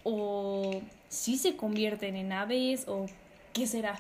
o 0.05 0.81
si 1.09 1.39
se 1.39 1.57
convierten 1.57 2.17
en 2.17 2.33
aves, 2.33 2.87
o 2.89 3.07
qué 3.53 3.67
será. 3.67 3.99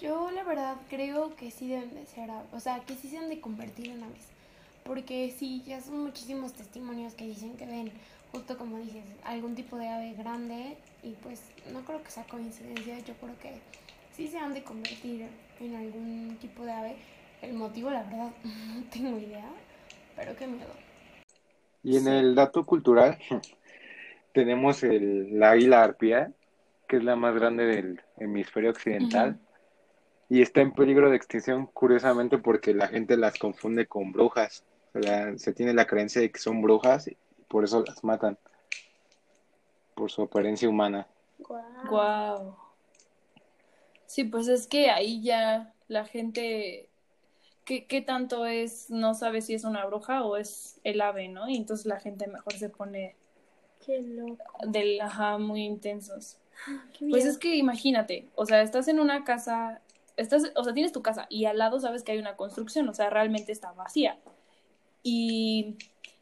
Yo 0.00 0.30
la 0.30 0.42
verdad 0.42 0.76
creo 0.88 1.36
que 1.36 1.50
sí 1.50 1.68
deben 1.68 1.94
de 1.94 2.06
ser, 2.06 2.30
o 2.52 2.60
sea, 2.60 2.80
que 2.80 2.94
sí 2.94 3.08
se 3.08 3.18
han 3.18 3.28
de 3.28 3.40
convertir 3.40 3.88
en 3.90 4.02
aves, 4.02 4.26
porque 4.84 5.34
sí, 5.36 5.62
ya 5.66 5.80
son 5.80 6.04
muchísimos 6.04 6.52
testimonios 6.52 7.14
que 7.14 7.26
dicen 7.26 7.56
que 7.56 7.66
ven, 7.66 7.92
justo 8.30 8.56
como 8.58 8.78
dices, 8.78 9.04
algún 9.24 9.54
tipo 9.54 9.76
de 9.76 9.88
ave 9.88 10.14
grande 10.14 10.76
y 11.02 11.12
pues 11.22 11.42
no 11.72 11.80
creo 11.84 12.02
que 12.02 12.10
sea 12.10 12.24
coincidencia, 12.24 12.98
yo 13.00 13.14
creo 13.14 13.38
que 13.40 13.52
sí 14.14 14.28
se 14.28 14.38
han 14.38 14.54
de 14.54 14.62
convertir 14.62 15.26
en 15.60 15.76
algún 15.76 16.36
tipo 16.40 16.64
de 16.64 16.72
ave 16.72 16.96
el 17.42 17.54
motivo, 17.54 17.90
la 17.90 18.02
verdad, 18.04 18.30
no 18.44 18.84
tengo 18.90 19.18
idea, 19.18 19.48
pero 20.16 20.36
qué 20.36 20.46
miedo. 20.46 20.70
Y 21.82 21.96
en 21.96 22.08
el 22.08 22.34
dato 22.34 22.64
cultural 22.64 23.18
tenemos 24.32 24.82
el, 24.82 25.38
la 25.38 25.50
águila 25.50 25.82
arpía, 25.82 26.32
que 26.88 26.96
es 26.96 27.04
la 27.04 27.16
más 27.16 27.34
grande 27.34 27.64
del 27.64 28.00
hemisferio 28.18 28.70
occidental. 28.70 29.38
Y 30.28 30.40
está 30.40 30.62
en 30.62 30.72
peligro 30.72 31.10
de 31.10 31.16
extinción, 31.16 31.66
curiosamente, 31.66 32.38
porque 32.38 32.72
la 32.72 32.88
gente 32.88 33.16
las 33.16 33.38
confunde 33.38 33.86
con 33.86 34.12
brujas. 34.12 34.64
Se 35.36 35.52
tiene 35.52 35.74
la 35.74 35.86
creencia 35.86 36.20
de 36.20 36.30
que 36.30 36.38
son 36.38 36.60
brujas 36.62 37.08
y 37.08 37.16
por 37.48 37.64
eso 37.64 37.82
las 37.86 38.02
matan. 38.04 38.38
Por 39.94 40.10
su 40.10 40.22
apariencia 40.22 40.68
humana. 40.68 41.06
Wow. 41.90 42.56
Sí, 44.06 44.24
pues 44.24 44.48
es 44.48 44.66
que 44.66 44.90
ahí 44.90 45.22
ya 45.22 45.74
la 45.88 46.04
gente 46.04 46.88
¿qué, 47.64 47.86
qué 47.86 48.00
tanto 48.02 48.46
es, 48.46 48.90
no 48.90 49.14
sabe 49.14 49.40
si 49.40 49.54
es 49.54 49.64
una 49.64 49.84
bruja 49.86 50.24
o 50.24 50.36
es 50.36 50.80
el 50.84 51.00
ave, 51.00 51.28
¿no? 51.28 51.48
Y 51.48 51.56
entonces 51.56 51.86
la 51.86 52.00
gente 52.00 52.26
mejor 52.26 52.54
se 52.54 52.68
pone 52.68 53.16
Qué 53.84 54.00
loco. 54.00 54.44
del 54.66 55.00
ajá 55.00 55.38
muy 55.38 55.64
intensos. 55.64 56.38
Pues 57.10 57.24
es 57.24 57.38
que 57.38 57.56
imagínate, 57.56 58.28
o 58.34 58.46
sea, 58.46 58.62
estás 58.62 58.86
en 58.86 59.00
una 59.00 59.24
casa, 59.24 59.80
estás, 60.16 60.52
o 60.54 60.62
sea, 60.62 60.72
tienes 60.72 60.92
tu 60.92 61.02
casa 61.02 61.26
y 61.28 61.46
al 61.46 61.58
lado 61.58 61.80
sabes 61.80 62.04
que 62.04 62.12
hay 62.12 62.18
una 62.18 62.36
construcción, 62.36 62.88
o 62.88 62.94
sea, 62.94 63.10
realmente 63.10 63.50
está 63.50 63.72
vacía. 63.72 64.18
Y, 65.02 65.76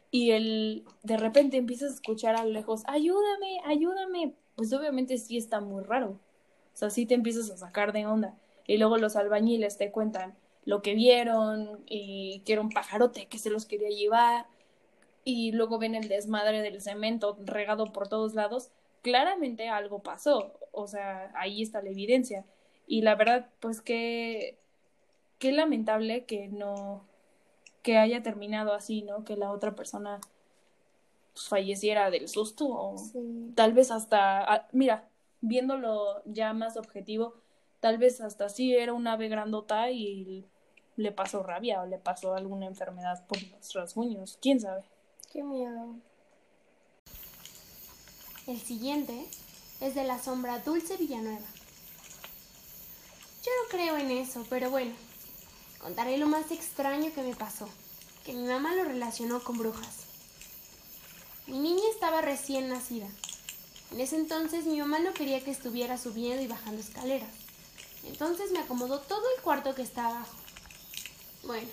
y 0.09 0.31
el, 0.31 0.85
de 1.03 1.17
repente 1.17 1.57
empiezas 1.57 1.91
a 1.91 1.95
escuchar 1.95 2.35
a 2.35 2.43
lo 2.43 2.51
lejos, 2.51 2.83
ayúdame, 2.87 3.61
ayúdame. 3.65 4.33
Pues 4.55 4.73
obviamente 4.73 5.17
sí 5.17 5.37
está 5.37 5.61
muy 5.61 5.83
raro. 5.83 6.19
O 6.73 6.77
sea, 6.77 6.89
sí 6.89 7.05
te 7.05 7.15
empiezas 7.15 7.49
a 7.49 7.57
sacar 7.57 7.93
de 7.93 8.05
onda. 8.05 8.37
Y 8.67 8.77
luego 8.77 8.97
los 8.97 9.15
albañiles 9.15 9.77
te 9.77 9.91
cuentan, 9.91 10.35
lo 10.65 10.81
que 10.81 10.93
vieron 10.93 11.83
y 11.87 12.41
que 12.45 12.53
era 12.53 12.61
un 12.61 12.69
pajarote 12.69 13.27
que 13.27 13.39
se 13.39 13.49
los 13.49 13.65
quería 13.65 13.89
llevar 13.89 14.45
y 15.23 15.51
luego 15.51 15.77
ven 15.79 15.95
el 15.95 16.07
desmadre 16.07 16.61
del 16.61 16.81
cemento 16.81 17.37
regado 17.45 17.91
por 17.93 18.07
todos 18.07 18.33
lados, 18.33 18.71
claramente 19.01 19.69
algo 19.69 19.99
pasó, 19.99 20.53
o 20.71 20.87
sea, 20.87 21.31
ahí 21.35 21.61
está 21.61 21.81
la 21.81 21.89
evidencia. 21.89 22.45
Y 22.87 23.01
la 23.01 23.15
verdad, 23.15 23.49
pues 23.59 23.81
que 23.81 24.57
qué 25.39 25.51
lamentable 25.51 26.25
que 26.25 26.47
no 26.47 27.05
que 27.81 27.97
haya 27.97 28.23
terminado 28.23 28.73
así, 28.73 29.01
¿no? 29.01 29.23
Que 29.23 29.35
la 29.35 29.51
otra 29.51 29.75
persona 29.75 30.19
pues, 31.33 31.47
falleciera 31.47 32.09
del 32.09 32.27
susto 32.27 32.67
o 32.67 32.95
tal 33.55 33.73
vez 33.73 33.91
hasta 33.91 34.43
ah, 34.43 34.67
mira, 34.71 35.09
viéndolo 35.41 36.21
ya 36.25 36.53
más 36.53 36.77
objetivo, 36.77 37.35
tal 37.79 37.97
vez 37.97 38.21
hasta 38.21 38.49
sí 38.49 38.75
era 38.75 38.93
un 38.93 39.07
ave 39.07 39.27
grandota 39.29 39.89
y 39.91 40.45
le 40.97 41.11
pasó 41.11 41.43
rabia 41.43 41.81
o 41.81 41.85
le 41.85 41.97
pasó 41.97 42.35
alguna 42.35 42.67
enfermedad 42.67 43.25
por 43.27 43.41
los 43.41 43.73
rasguños, 43.73 44.37
quién 44.41 44.59
sabe. 44.59 44.83
Qué 45.31 45.43
miedo. 45.43 45.95
El 48.47 48.59
siguiente 48.59 49.25
es 49.79 49.95
de 49.95 50.03
la 50.03 50.19
sombra 50.19 50.59
Dulce 50.59 50.97
Villanueva. 50.97 51.47
Yo 53.43 53.51
no 53.63 53.69
creo 53.69 53.97
en 53.97 54.11
eso, 54.11 54.45
pero 54.49 54.69
bueno, 54.69 54.93
contaré 55.81 56.17
lo 56.17 56.27
más 56.27 56.51
extraño 56.51 57.11
que 57.13 57.23
me 57.23 57.35
pasó, 57.35 57.67
que 58.23 58.33
mi 58.33 58.43
mamá 58.43 58.75
lo 58.75 58.83
relacionó 58.83 59.43
con 59.43 59.57
brujas. 59.57 60.05
Mi 61.47 61.59
niña 61.59 61.83
estaba 61.91 62.21
recién 62.21 62.69
nacida. 62.69 63.07
En 63.91 63.99
ese 63.99 64.15
entonces 64.15 64.65
mi 64.65 64.79
mamá 64.79 64.99
no 64.99 65.13
quería 65.13 65.43
que 65.43 65.51
estuviera 65.51 65.97
subiendo 65.97 66.41
y 66.41 66.47
bajando 66.47 66.79
escaleras. 66.79 67.31
Entonces 68.05 68.51
me 68.51 68.59
acomodó 68.59 68.99
todo 68.99 69.23
el 69.35 69.41
cuarto 69.41 69.75
que 69.75 69.81
está 69.81 70.07
abajo. 70.07 70.35
Bueno, 71.43 71.67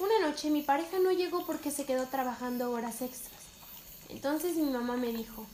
una 0.00 0.18
noche 0.28 0.50
mi 0.50 0.62
pareja 0.62 0.98
no 0.98 1.12
llegó 1.12 1.46
porque 1.46 1.70
se 1.70 1.86
quedó 1.86 2.08
trabajando 2.08 2.72
horas 2.72 3.00
extras. 3.00 3.42
Entonces 4.08 4.56
mi 4.56 4.70
mamá 4.70 4.96
me 4.96 5.12
dijo, 5.12 5.46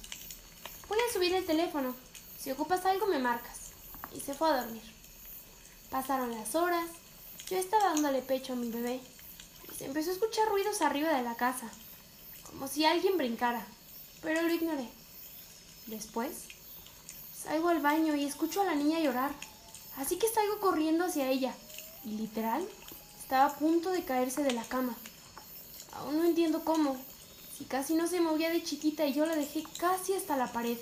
voy 0.88 0.98
a 0.98 1.12
subir 1.12 1.34
el 1.34 1.44
teléfono, 1.44 1.94
si 2.38 2.50
ocupas 2.50 2.86
algo 2.86 3.06
me 3.06 3.18
marcas. 3.18 3.58
Y 4.12 4.20
se 4.20 4.34
fue 4.34 4.48
a 4.48 4.62
dormir. 4.62 4.82
Pasaron 5.90 6.32
las 6.32 6.54
horas, 6.54 6.88
yo 7.50 7.58
estaba 7.58 7.86
dándole 7.86 8.22
pecho 8.22 8.52
a 8.52 8.56
mi 8.56 8.70
bebé 8.70 9.00
y 9.68 9.74
se 9.74 9.86
empezó 9.86 10.10
a 10.10 10.12
escuchar 10.12 10.48
ruidos 10.48 10.82
arriba 10.82 11.12
de 11.16 11.22
la 11.24 11.34
casa, 11.34 11.68
como 12.44 12.68
si 12.68 12.84
alguien 12.84 13.18
brincara, 13.18 13.66
pero 14.22 14.42
lo 14.42 14.54
ignoré. 14.54 14.88
Después, 15.86 16.44
salgo 17.36 17.70
al 17.70 17.80
baño 17.80 18.14
y 18.14 18.24
escucho 18.24 18.62
a 18.62 18.66
la 18.66 18.76
niña 18.76 19.00
llorar, 19.00 19.32
así 19.96 20.16
que 20.16 20.28
salgo 20.28 20.60
corriendo 20.60 21.06
hacia 21.06 21.28
ella 21.28 21.52
y 22.04 22.10
literal 22.10 22.64
estaba 23.18 23.46
a 23.46 23.58
punto 23.58 23.90
de 23.90 24.04
caerse 24.04 24.44
de 24.44 24.52
la 24.52 24.62
cama. 24.62 24.94
Aún 25.94 26.18
no 26.18 26.24
entiendo 26.24 26.64
cómo, 26.64 26.96
si 27.58 27.64
casi 27.64 27.94
no 27.94 28.06
se 28.06 28.20
movía 28.20 28.50
de 28.50 28.62
chiquita 28.62 29.06
y 29.06 29.12
yo 29.12 29.26
la 29.26 29.34
dejé 29.34 29.64
casi 29.76 30.14
hasta 30.14 30.36
la 30.36 30.52
pared. 30.52 30.78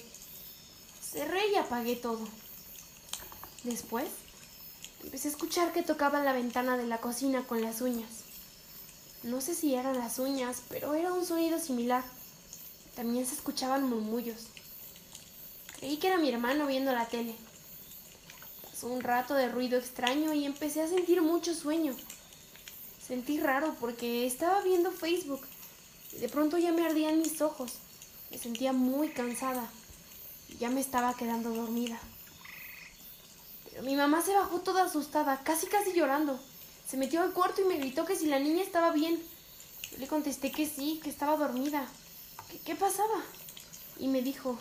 Cerré 1.01 1.49
y 1.49 1.55
apagué 1.55 1.97
todo. 1.97 2.29
Después, 3.65 4.09
empecé 5.02 5.28
a 5.28 5.31
escuchar 5.31 5.73
que 5.73 5.83
tocaban 5.83 6.25
la 6.25 6.33
ventana 6.33 6.76
de 6.76 6.87
la 6.87 6.99
cocina 6.99 7.45
con 7.47 7.62
las 7.62 7.81
uñas. 7.81 8.11
No 9.23 9.40
sé 9.40 9.55
si 9.55 9.75
eran 9.75 9.99
las 9.99 10.19
uñas, 10.19 10.62
pero 10.69 10.95
era 10.95 11.12
un 11.12 11.26
sonido 11.26 11.59
similar. 11.59 12.05
También 12.95 13.26
se 13.26 13.35
escuchaban 13.35 13.88
murmullos. 13.88 14.47
Creí 15.78 15.97
que 15.97 16.09
era 16.09 16.19
mi 16.19 16.28
hermano 16.28 16.67
viendo 16.67 16.93
la 16.93 17.07
tele. 17.07 17.35
Pasó 18.62 18.88
un 18.88 19.00
rato 19.00 19.35
de 19.35 19.49
ruido 19.49 19.78
extraño 19.78 20.33
y 20.35 20.45
empecé 20.45 20.83
a 20.83 20.88
sentir 20.88 21.23
mucho 21.23 21.55
sueño. 21.55 21.95
Sentí 23.05 23.40
raro 23.40 23.75
porque 23.81 24.26
estaba 24.26 24.61
viendo 24.62 24.93
Facebook 24.93 25.40
y 26.12 26.19
de 26.19 26.28
pronto 26.28 26.59
ya 26.59 26.73
me 26.73 26.85
ardían 26.85 27.19
mis 27.19 27.40
ojos. 27.40 27.75
Me 28.31 28.38
sentía 28.38 28.73
muy 28.73 29.09
cansada. 29.09 29.69
y 30.49 30.57
ya 30.57 30.71
me 30.71 30.81
estaba 30.81 31.14
quedando 31.14 31.50
dormida. 31.50 31.99
Mi 33.83 33.95
mamá 33.95 34.23
se 34.23 34.35
bajó 34.35 34.61
toda 34.61 34.85
asustada, 34.85 35.43
casi 35.45 35.67
casi 35.67 35.93
llorando. 35.93 36.39
Se 36.89 36.97
metió 36.97 37.23
al 37.23 37.33
cuarto 37.33 37.63
y 37.63 37.65
me 37.65 37.77
gritó 37.77 38.05
que 38.05 38.17
si 38.17 38.27
la 38.27 38.39
niña 38.39 38.63
estaba 38.63 38.93
bien. 38.93 39.23
Yo 39.93 39.99
le 39.99 40.07
contesté 40.07 40.51
que 40.51 40.67
sí, 40.67 41.01
que 41.03 41.11
estaba 41.11 41.37
dormida. 41.37 41.87
¿Qué, 42.51 42.59
qué 42.59 42.75
pasaba? 42.75 43.23
Y 43.99 44.09
me 44.09 44.23
dijo, 44.23 44.59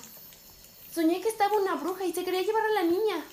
soñé 0.94 1.22
que 1.22 1.30
estaba 1.30 1.58
una 1.58 1.76
bruja 1.76 2.06
y 2.06 2.14
se 2.14 2.24
quería 2.24 2.42
llevar 2.42 2.64
a 2.64 2.74
la 2.74 2.84
niña. 2.84 3.26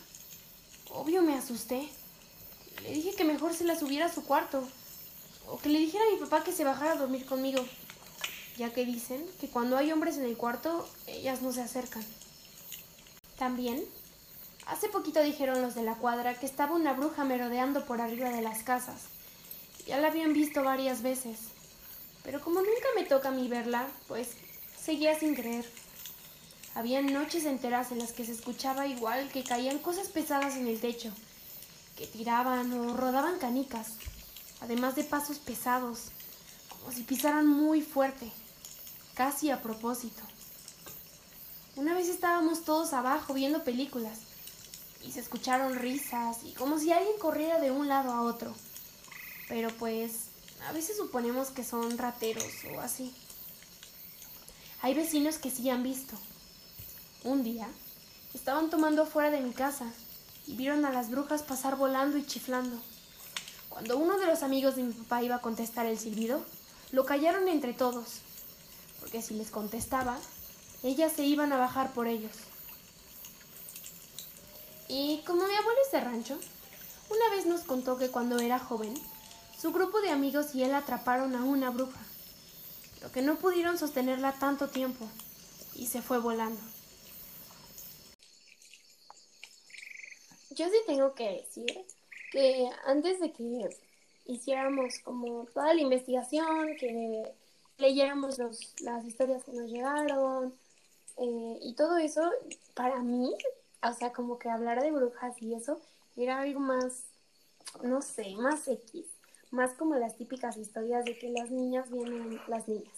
Obvio 0.90 1.22
me 1.22 1.36
asusté. 1.36 1.88
Le 2.82 2.92
dije 2.92 3.14
que 3.14 3.24
mejor 3.24 3.52
se 3.54 3.64
la 3.64 3.78
subiera 3.78 4.06
a 4.06 4.12
su 4.12 4.24
cuarto. 4.24 4.66
O 5.48 5.58
que 5.58 5.68
le 5.68 5.78
dijera 5.78 6.04
a 6.04 6.12
mi 6.14 6.18
papá 6.18 6.44
que 6.44 6.52
se 6.52 6.64
bajara 6.64 6.92
a 6.92 6.96
dormir 6.96 7.26
conmigo. 7.26 7.64
Ya 8.56 8.72
que 8.72 8.86
dicen 8.86 9.26
que 9.40 9.48
cuando 9.48 9.76
hay 9.76 9.92
hombres 9.92 10.16
en 10.16 10.24
el 10.24 10.36
cuarto, 10.36 10.88
ellas 11.06 11.42
no 11.42 11.52
se 11.52 11.60
acercan. 11.60 12.04
También, 13.36 13.84
hace 14.66 14.88
poquito 14.88 15.22
dijeron 15.22 15.62
los 15.62 15.74
de 15.74 15.82
la 15.82 15.94
cuadra 15.94 16.34
que 16.34 16.46
estaba 16.46 16.74
una 16.74 16.92
bruja 16.92 17.24
merodeando 17.24 17.84
por 17.84 18.00
arriba 18.00 18.30
de 18.30 18.42
las 18.42 18.62
casas. 18.62 19.02
Ya 19.86 19.98
la 19.98 20.08
habían 20.08 20.32
visto 20.32 20.62
varias 20.62 21.02
veces. 21.02 21.38
Pero 22.22 22.40
como 22.40 22.60
nunca 22.60 22.88
me 22.96 23.04
toca 23.04 23.28
a 23.28 23.32
mí 23.32 23.48
verla, 23.48 23.86
pues 24.08 24.30
seguía 24.82 25.18
sin 25.18 25.34
creer. 25.34 25.70
Habían 26.74 27.12
noches 27.12 27.44
enteras 27.44 27.92
en 27.92 27.98
las 27.98 28.12
que 28.12 28.24
se 28.24 28.32
escuchaba 28.32 28.86
igual 28.86 29.28
que 29.28 29.44
caían 29.44 29.78
cosas 29.78 30.08
pesadas 30.08 30.56
en 30.56 30.66
el 30.66 30.80
techo, 30.80 31.12
que 31.96 32.06
tiraban 32.06 32.72
o 32.72 32.96
rodaban 32.96 33.38
canicas, 33.38 33.92
además 34.60 34.96
de 34.96 35.04
pasos 35.04 35.38
pesados, 35.38 36.08
como 36.70 36.90
si 36.90 37.04
pisaran 37.04 37.46
muy 37.46 37.82
fuerte, 37.82 38.32
casi 39.14 39.50
a 39.50 39.62
propósito. 39.62 40.22
Una 41.76 41.94
vez 41.94 42.08
estábamos 42.08 42.64
todos 42.64 42.92
abajo 42.92 43.34
viendo 43.34 43.62
películas 43.62 44.23
y 45.06 45.12
se 45.12 45.20
escucharon 45.20 45.76
risas 45.76 46.38
y 46.44 46.52
como 46.52 46.78
si 46.78 46.92
alguien 46.92 47.18
corriera 47.18 47.60
de 47.60 47.70
un 47.70 47.88
lado 47.88 48.12
a 48.12 48.22
otro. 48.22 48.54
Pero 49.48 49.68
pues 49.70 50.26
a 50.66 50.72
veces 50.72 50.96
suponemos 50.96 51.50
que 51.50 51.64
son 51.64 51.98
rateros 51.98 52.52
o 52.74 52.80
así. 52.80 53.14
Hay 54.80 54.94
vecinos 54.94 55.38
que 55.38 55.50
sí 55.50 55.68
han 55.68 55.82
visto. 55.82 56.16
Un 57.22 57.42
día, 57.42 57.68
estaban 58.34 58.70
tomando 58.70 59.02
afuera 59.02 59.30
de 59.30 59.40
mi 59.40 59.52
casa 59.52 59.86
y 60.46 60.56
vieron 60.56 60.84
a 60.84 60.92
las 60.92 61.10
brujas 61.10 61.42
pasar 61.42 61.76
volando 61.76 62.16
y 62.16 62.26
chiflando. 62.26 62.76
Cuando 63.68 63.96
uno 63.98 64.18
de 64.18 64.26
los 64.26 64.42
amigos 64.42 64.76
de 64.76 64.84
mi 64.84 64.92
papá 64.92 65.22
iba 65.22 65.36
a 65.36 65.40
contestar 65.40 65.86
el 65.86 65.98
silbido, 65.98 66.42
lo 66.92 67.04
callaron 67.04 67.48
entre 67.48 67.72
todos, 67.72 68.20
porque 69.00 69.20
si 69.20 69.34
les 69.34 69.50
contestaba, 69.50 70.16
ellas 70.82 71.12
se 71.12 71.24
iban 71.24 71.52
a 71.52 71.56
bajar 71.56 71.92
por 71.92 72.06
ellos. 72.06 72.36
Y 74.88 75.22
como 75.26 75.46
mi 75.46 75.54
abuelo 75.54 75.80
es 75.84 75.92
de 75.92 76.00
rancho, 76.00 76.38
una 77.10 77.30
vez 77.30 77.46
nos 77.46 77.62
contó 77.62 77.96
que 77.96 78.10
cuando 78.10 78.38
era 78.38 78.58
joven, 78.58 78.94
su 79.58 79.72
grupo 79.72 80.00
de 80.00 80.10
amigos 80.10 80.54
y 80.54 80.62
él 80.62 80.74
atraparon 80.74 81.34
a 81.34 81.44
una 81.44 81.70
bruja, 81.70 82.00
pero 82.94 83.10
que 83.12 83.22
no 83.22 83.36
pudieron 83.36 83.78
sostenerla 83.78 84.32
tanto 84.32 84.68
tiempo 84.68 85.08
y 85.74 85.86
se 85.86 86.02
fue 86.02 86.18
volando. 86.18 86.60
Yo 90.50 90.66
sí 90.68 90.76
tengo 90.86 91.14
que 91.14 91.30
decir 91.30 91.84
que 92.30 92.68
antes 92.86 93.20
de 93.20 93.32
que 93.32 93.70
hiciéramos 94.26 94.98
como 95.00 95.46
toda 95.46 95.74
la 95.74 95.80
investigación, 95.80 96.76
que 96.78 97.32
leyéramos 97.78 98.38
las 98.80 99.04
historias 99.04 99.42
que 99.44 99.52
nos 99.52 99.70
llegaron 99.70 100.54
eh, 101.16 101.58
y 101.62 101.74
todo 101.74 101.96
eso, 101.96 102.22
para 102.74 103.00
mí, 103.00 103.34
o 103.90 103.92
sea, 103.94 104.12
como 104.12 104.38
que 104.38 104.48
hablar 104.48 104.82
de 104.82 104.92
brujas 104.92 105.40
y 105.40 105.54
eso, 105.54 105.80
era 106.16 106.40
algo 106.40 106.60
más, 106.60 107.04
no 107.82 108.02
sé, 108.02 108.34
más 108.36 108.66
X, 108.68 109.06
más 109.50 109.74
como 109.74 109.94
las 109.96 110.16
típicas 110.16 110.56
historias 110.56 111.04
de 111.04 111.18
que 111.18 111.30
las 111.30 111.50
niñas 111.50 111.90
vienen, 111.90 112.40
las 112.48 112.68
niñas, 112.68 112.94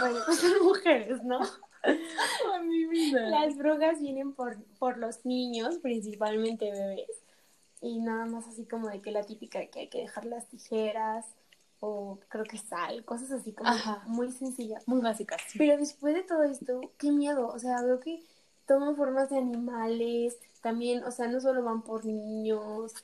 bueno, 0.00 0.18
pues 0.26 0.42
las 0.42 0.62
mujeres, 0.62 1.22
¿no? 1.24 1.40
A 1.42 2.62
mi 2.62 2.86
vida. 2.86 3.28
Las 3.28 3.56
brujas 3.56 4.00
vienen 4.00 4.32
por, 4.32 4.56
por 4.78 4.96
los 4.98 5.26
niños, 5.26 5.78
principalmente 5.78 6.70
bebés. 6.70 7.10
Y 7.82 7.98
nada 8.00 8.24
más 8.24 8.46
así 8.48 8.64
como 8.64 8.88
de 8.88 9.02
que 9.02 9.10
la 9.10 9.24
típica 9.24 9.58
de 9.58 9.68
que 9.68 9.80
hay 9.80 9.88
que 9.88 9.98
dejar 9.98 10.24
las 10.24 10.48
tijeras 10.48 11.26
o 11.80 12.18
creo 12.28 12.44
que 12.44 12.56
sal, 12.56 13.04
cosas 13.04 13.30
así 13.30 13.52
como 13.52 13.68
Ajá. 13.68 14.02
muy 14.06 14.32
sencillas. 14.32 14.88
Muy 14.88 15.02
básicas. 15.02 15.42
sí. 15.48 15.58
Pero 15.58 15.76
después 15.76 16.14
de 16.14 16.22
todo 16.22 16.44
esto, 16.44 16.80
qué 16.96 17.10
miedo. 17.10 17.48
O 17.48 17.58
sea, 17.58 17.82
veo 17.82 18.00
que 18.00 18.22
toman 18.66 18.96
formas 18.96 19.30
de 19.30 19.38
animales, 19.38 20.38
también, 20.62 21.04
o 21.04 21.10
sea, 21.10 21.28
no 21.28 21.40
solo 21.40 21.62
van 21.62 21.82
por 21.82 22.04
niños, 22.04 22.94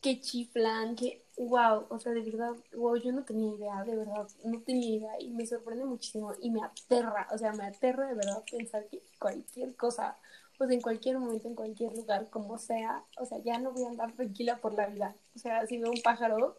que 0.00 0.20
chiflan, 0.20 0.94
que 0.96 1.22
wow, 1.36 1.86
o 1.88 1.98
sea, 1.98 2.12
de 2.12 2.20
verdad, 2.20 2.52
wow, 2.74 2.96
yo 2.96 3.12
no 3.12 3.22
tenía 3.24 3.54
idea, 3.54 3.84
de 3.84 3.96
verdad, 3.96 4.28
no 4.44 4.60
tenía 4.60 4.96
idea 4.96 5.20
y 5.20 5.30
me 5.30 5.46
sorprende 5.46 5.84
muchísimo 5.84 6.34
y 6.40 6.50
me 6.50 6.62
aterra, 6.62 7.28
o 7.32 7.38
sea, 7.38 7.52
me 7.52 7.64
aterra 7.64 8.06
de 8.06 8.14
verdad 8.14 8.42
pensar 8.50 8.86
que 8.86 9.02
cualquier 9.18 9.74
cosa, 9.74 10.16
pues 10.56 10.70
en 10.70 10.80
cualquier 10.80 11.18
momento, 11.18 11.48
en 11.48 11.54
cualquier 11.54 11.92
lugar, 11.94 12.28
como 12.30 12.58
sea, 12.58 13.02
o 13.16 13.26
sea, 13.26 13.38
ya 13.38 13.58
no 13.58 13.72
voy 13.72 13.84
a 13.84 13.88
andar 13.88 14.12
tranquila 14.12 14.58
por 14.58 14.74
la 14.74 14.86
vida. 14.86 15.14
O 15.36 15.38
sea, 15.38 15.66
si 15.66 15.78
veo 15.78 15.90
un 15.90 16.02
pájaro 16.02 16.56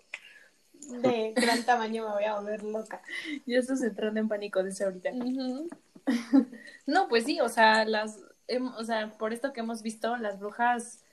de 1.01 1.33
gran 1.35 1.63
tamaño 1.63 2.07
me 2.07 2.13
voy 2.13 2.23
a 2.23 2.39
volver 2.39 2.63
loca. 2.63 3.01
Ya 3.45 3.59
estás 3.59 3.81
entrando 3.81 4.19
en 4.19 4.27
pánico 4.27 4.63
desde 4.63 4.85
ahorita. 4.85 5.11
No, 6.87 7.07
pues 7.07 7.25
sí, 7.25 7.39
o 7.39 7.49
sea, 7.49 7.85
las, 7.85 8.17
o 8.77 8.83
sea, 8.83 9.11
por 9.17 9.33
esto 9.33 9.53
que 9.53 9.59
hemos 9.61 9.81
visto, 9.83 10.17
las 10.17 10.39
brujas 10.39 11.03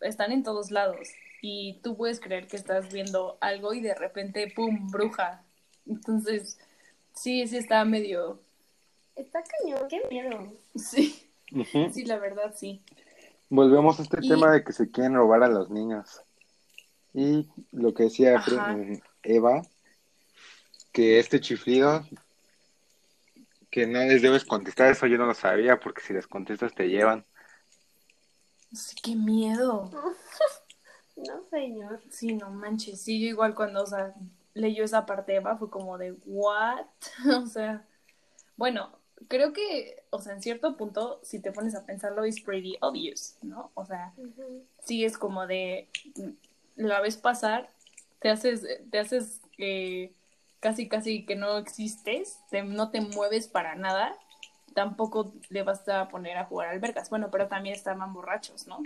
están 0.00 0.32
en 0.32 0.42
todos 0.42 0.70
lados 0.70 1.08
y 1.42 1.80
tú 1.82 1.96
puedes 1.96 2.20
creer 2.20 2.46
que 2.46 2.56
estás 2.56 2.92
viendo 2.92 3.36
algo 3.40 3.74
y 3.74 3.80
de 3.80 3.94
repente, 3.94 4.52
¡pum!, 4.54 4.90
bruja. 4.90 5.42
Entonces, 5.86 6.58
sí, 7.14 7.46
sí 7.46 7.56
está 7.56 7.84
medio, 7.84 8.40
Está 9.16 9.42
cañón, 9.44 9.86
qué 9.88 10.02
miedo. 10.10 10.52
sí, 10.74 11.30
sí, 11.92 12.04
la 12.04 12.18
verdad, 12.18 12.52
sí. 12.56 12.82
Volvemos 13.48 14.00
a 14.00 14.02
este 14.02 14.18
Y- 14.22 14.28
tema 14.28 14.50
de 14.50 14.64
que 14.64 14.72
se 14.72 14.90
quieren 14.90 15.14
robar 15.14 15.42
a 15.44 15.48
los 15.48 15.70
niños. 15.70 16.20
Y 17.12 17.48
lo 17.70 17.94
que 17.94 18.04
decía 18.04 18.36
Ajá. 18.38 18.76
Eva, 19.22 19.62
que 20.92 21.20
este 21.20 21.40
chiflido, 21.40 22.04
que 23.74 23.88
no 23.88 23.98
les 24.04 24.22
debes 24.22 24.44
contestar, 24.44 24.92
eso 24.92 25.08
yo 25.08 25.18
no 25.18 25.26
lo 25.26 25.34
sabía, 25.34 25.80
porque 25.80 26.00
si 26.00 26.12
les 26.12 26.28
contestas 26.28 26.72
te 26.76 26.86
llevan. 26.86 27.26
Sí, 28.72 28.94
qué 29.02 29.16
miedo. 29.16 29.90
No, 31.16 31.44
señor. 31.48 32.02
Sí, 32.10 32.34
no 32.34 32.50
manches. 32.50 33.00
Sí, 33.00 33.20
yo 33.20 33.28
igual 33.28 33.54
cuando, 33.54 33.84
o 33.84 33.86
sea, 33.86 34.14
leyó 34.52 34.82
esa 34.82 35.06
parte 35.06 35.36
Eva 35.36 35.56
fue 35.56 35.70
como 35.70 35.96
de, 35.96 36.10
¿what? 36.26 36.86
O 37.44 37.46
sea, 37.46 37.86
bueno, 38.56 38.98
creo 39.28 39.52
que, 39.52 40.02
o 40.10 40.20
sea, 40.20 40.32
en 40.32 40.42
cierto 40.42 40.76
punto, 40.76 41.20
si 41.22 41.38
te 41.38 41.52
pones 41.52 41.76
a 41.76 41.86
pensarlo, 41.86 42.24
es 42.24 42.40
pretty 42.40 42.76
obvious, 42.80 43.36
¿no? 43.42 43.70
O 43.74 43.86
sea, 43.86 44.12
sí 44.82 45.04
es 45.04 45.16
como 45.16 45.46
de, 45.46 45.88
la 46.74 47.00
ves 47.00 47.16
pasar, 47.16 47.70
te 48.18 48.28
haces, 48.28 48.66
te 48.90 48.98
haces 48.98 49.40
eh, 49.58 50.12
casi, 50.64 50.88
casi 50.88 51.26
que 51.26 51.36
no 51.36 51.58
existes, 51.58 52.40
te- 52.48 52.62
no 52.62 52.90
te 52.90 53.02
mueves 53.02 53.48
para 53.48 53.74
nada, 53.74 54.16
tampoco 54.74 55.34
le 55.50 55.62
vas 55.62 55.86
a 55.90 56.08
poner 56.08 56.38
a 56.38 56.46
jugar 56.46 56.70
albercas. 56.70 57.10
Bueno, 57.10 57.30
pero 57.30 57.48
también 57.48 57.74
estaban 57.76 58.14
borrachos, 58.14 58.66
¿no? 58.66 58.80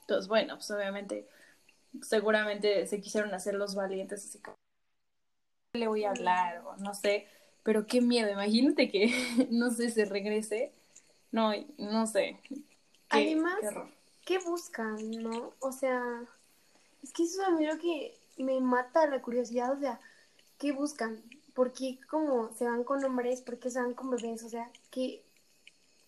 Entonces, 0.00 0.26
bueno, 0.26 0.56
pues 0.56 0.68
obviamente, 0.72 1.28
seguramente 2.02 2.84
se 2.88 3.00
quisieron 3.00 3.32
hacer 3.32 3.54
los 3.54 3.76
valientes, 3.76 4.24
así 4.26 4.40
"¿Qué 4.40 4.50
le 5.78 5.86
voy 5.86 6.02
a 6.04 6.10
hablar, 6.10 6.64
o 6.66 6.76
no 6.78 6.94
sé, 6.94 7.28
pero 7.62 7.86
qué 7.86 8.00
miedo, 8.00 8.28
imagínate 8.28 8.90
que, 8.90 9.06
no 9.52 9.70
sé, 9.70 9.88
se 9.90 10.04
regrese, 10.04 10.72
no, 11.30 11.52
no 11.78 12.08
sé. 12.08 12.40
Qué- 12.42 12.56
Además, 13.08 13.58
qué 13.60 13.68
horror. 13.68 13.88
¿qué 14.26 14.38
buscan, 14.40 14.96
no? 15.22 15.52
O 15.60 15.70
sea, 15.70 16.02
es 17.04 17.12
que 17.12 17.22
eso 17.22 17.40
es 17.40 17.48
a 17.48 17.52
mí 17.52 17.64
lo 17.66 17.78
que 17.78 18.18
me 18.36 18.60
mata 18.60 19.06
la 19.06 19.22
curiosidad, 19.22 19.70
o 19.72 19.78
sea, 19.78 20.00
¿qué 20.62 20.70
buscan? 20.70 21.20
¿Por 21.54 21.72
qué 21.72 21.98
como 22.08 22.52
se 22.54 22.64
van 22.64 22.84
con 22.84 23.04
hombres? 23.04 23.42
¿Por 23.42 23.58
qué 23.58 23.68
se 23.68 23.80
van 23.80 23.94
con 23.94 24.10
bebés? 24.10 24.44
O 24.44 24.48
sea, 24.48 24.70
¿qué, 24.92 25.24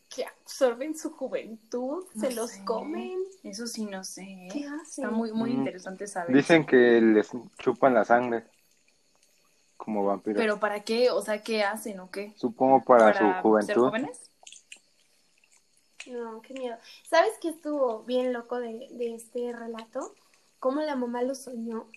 que 0.09 0.25
absorben 0.25 0.97
su 0.97 1.11
juventud? 1.11 2.05
¿Se 2.15 2.31
No 2.31 2.37
los 2.37 2.51
sé. 2.51 2.65
comen? 2.65 3.21
Eso 3.43 3.67
sí, 3.67 3.85
no 3.85 4.05
sé. 4.05 4.23
¿eh? 4.23 4.49
¿Qué 4.53 4.65
hacen? 4.65 5.07
Está 5.07 5.11
muy, 5.11 5.33
muy 5.33 5.51
Mm. 5.51 5.59
interesante 5.59 6.07
saber. 6.07 6.37
Dicen 6.37 6.65
que 6.65 7.01
les 7.01 7.33
chupan 7.59 7.95
la 7.95 8.05
sangre 8.05 8.45
como 9.77 10.05
vampiros. 10.05 10.41
Pero 10.41 10.61
¿para 10.61 10.85
qué? 10.85 11.11
O 11.11 11.21
sea, 11.21 11.43
¿qué 11.43 11.65
hacen 11.65 11.99
o 11.99 12.11
qué? 12.13 12.33
Supongo 12.37 12.81
para, 12.85 13.13
¿Para 13.13 13.19
su 13.19 13.27
ser 13.27 13.43
juventud. 13.43 13.89
jóvenes? 13.89 14.31
No, 16.07 16.43
qué 16.43 16.55
miedo. 16.55 16.77
¿Sabes 17.09 17.33
qué 17.41 17.49
estuvo 17.49 18.05
bien 18.05 18.33
loco 18.33 18.61
de, 18.61 18.89
de 18.93 19.15
este 19.17 19.53
relato? 19.53 20.15
Cómo 20.61 20.81
la 20.81 20.95
mamá 20.95 21.23
lo 21.23 21.35
soñó. 21.35 21.89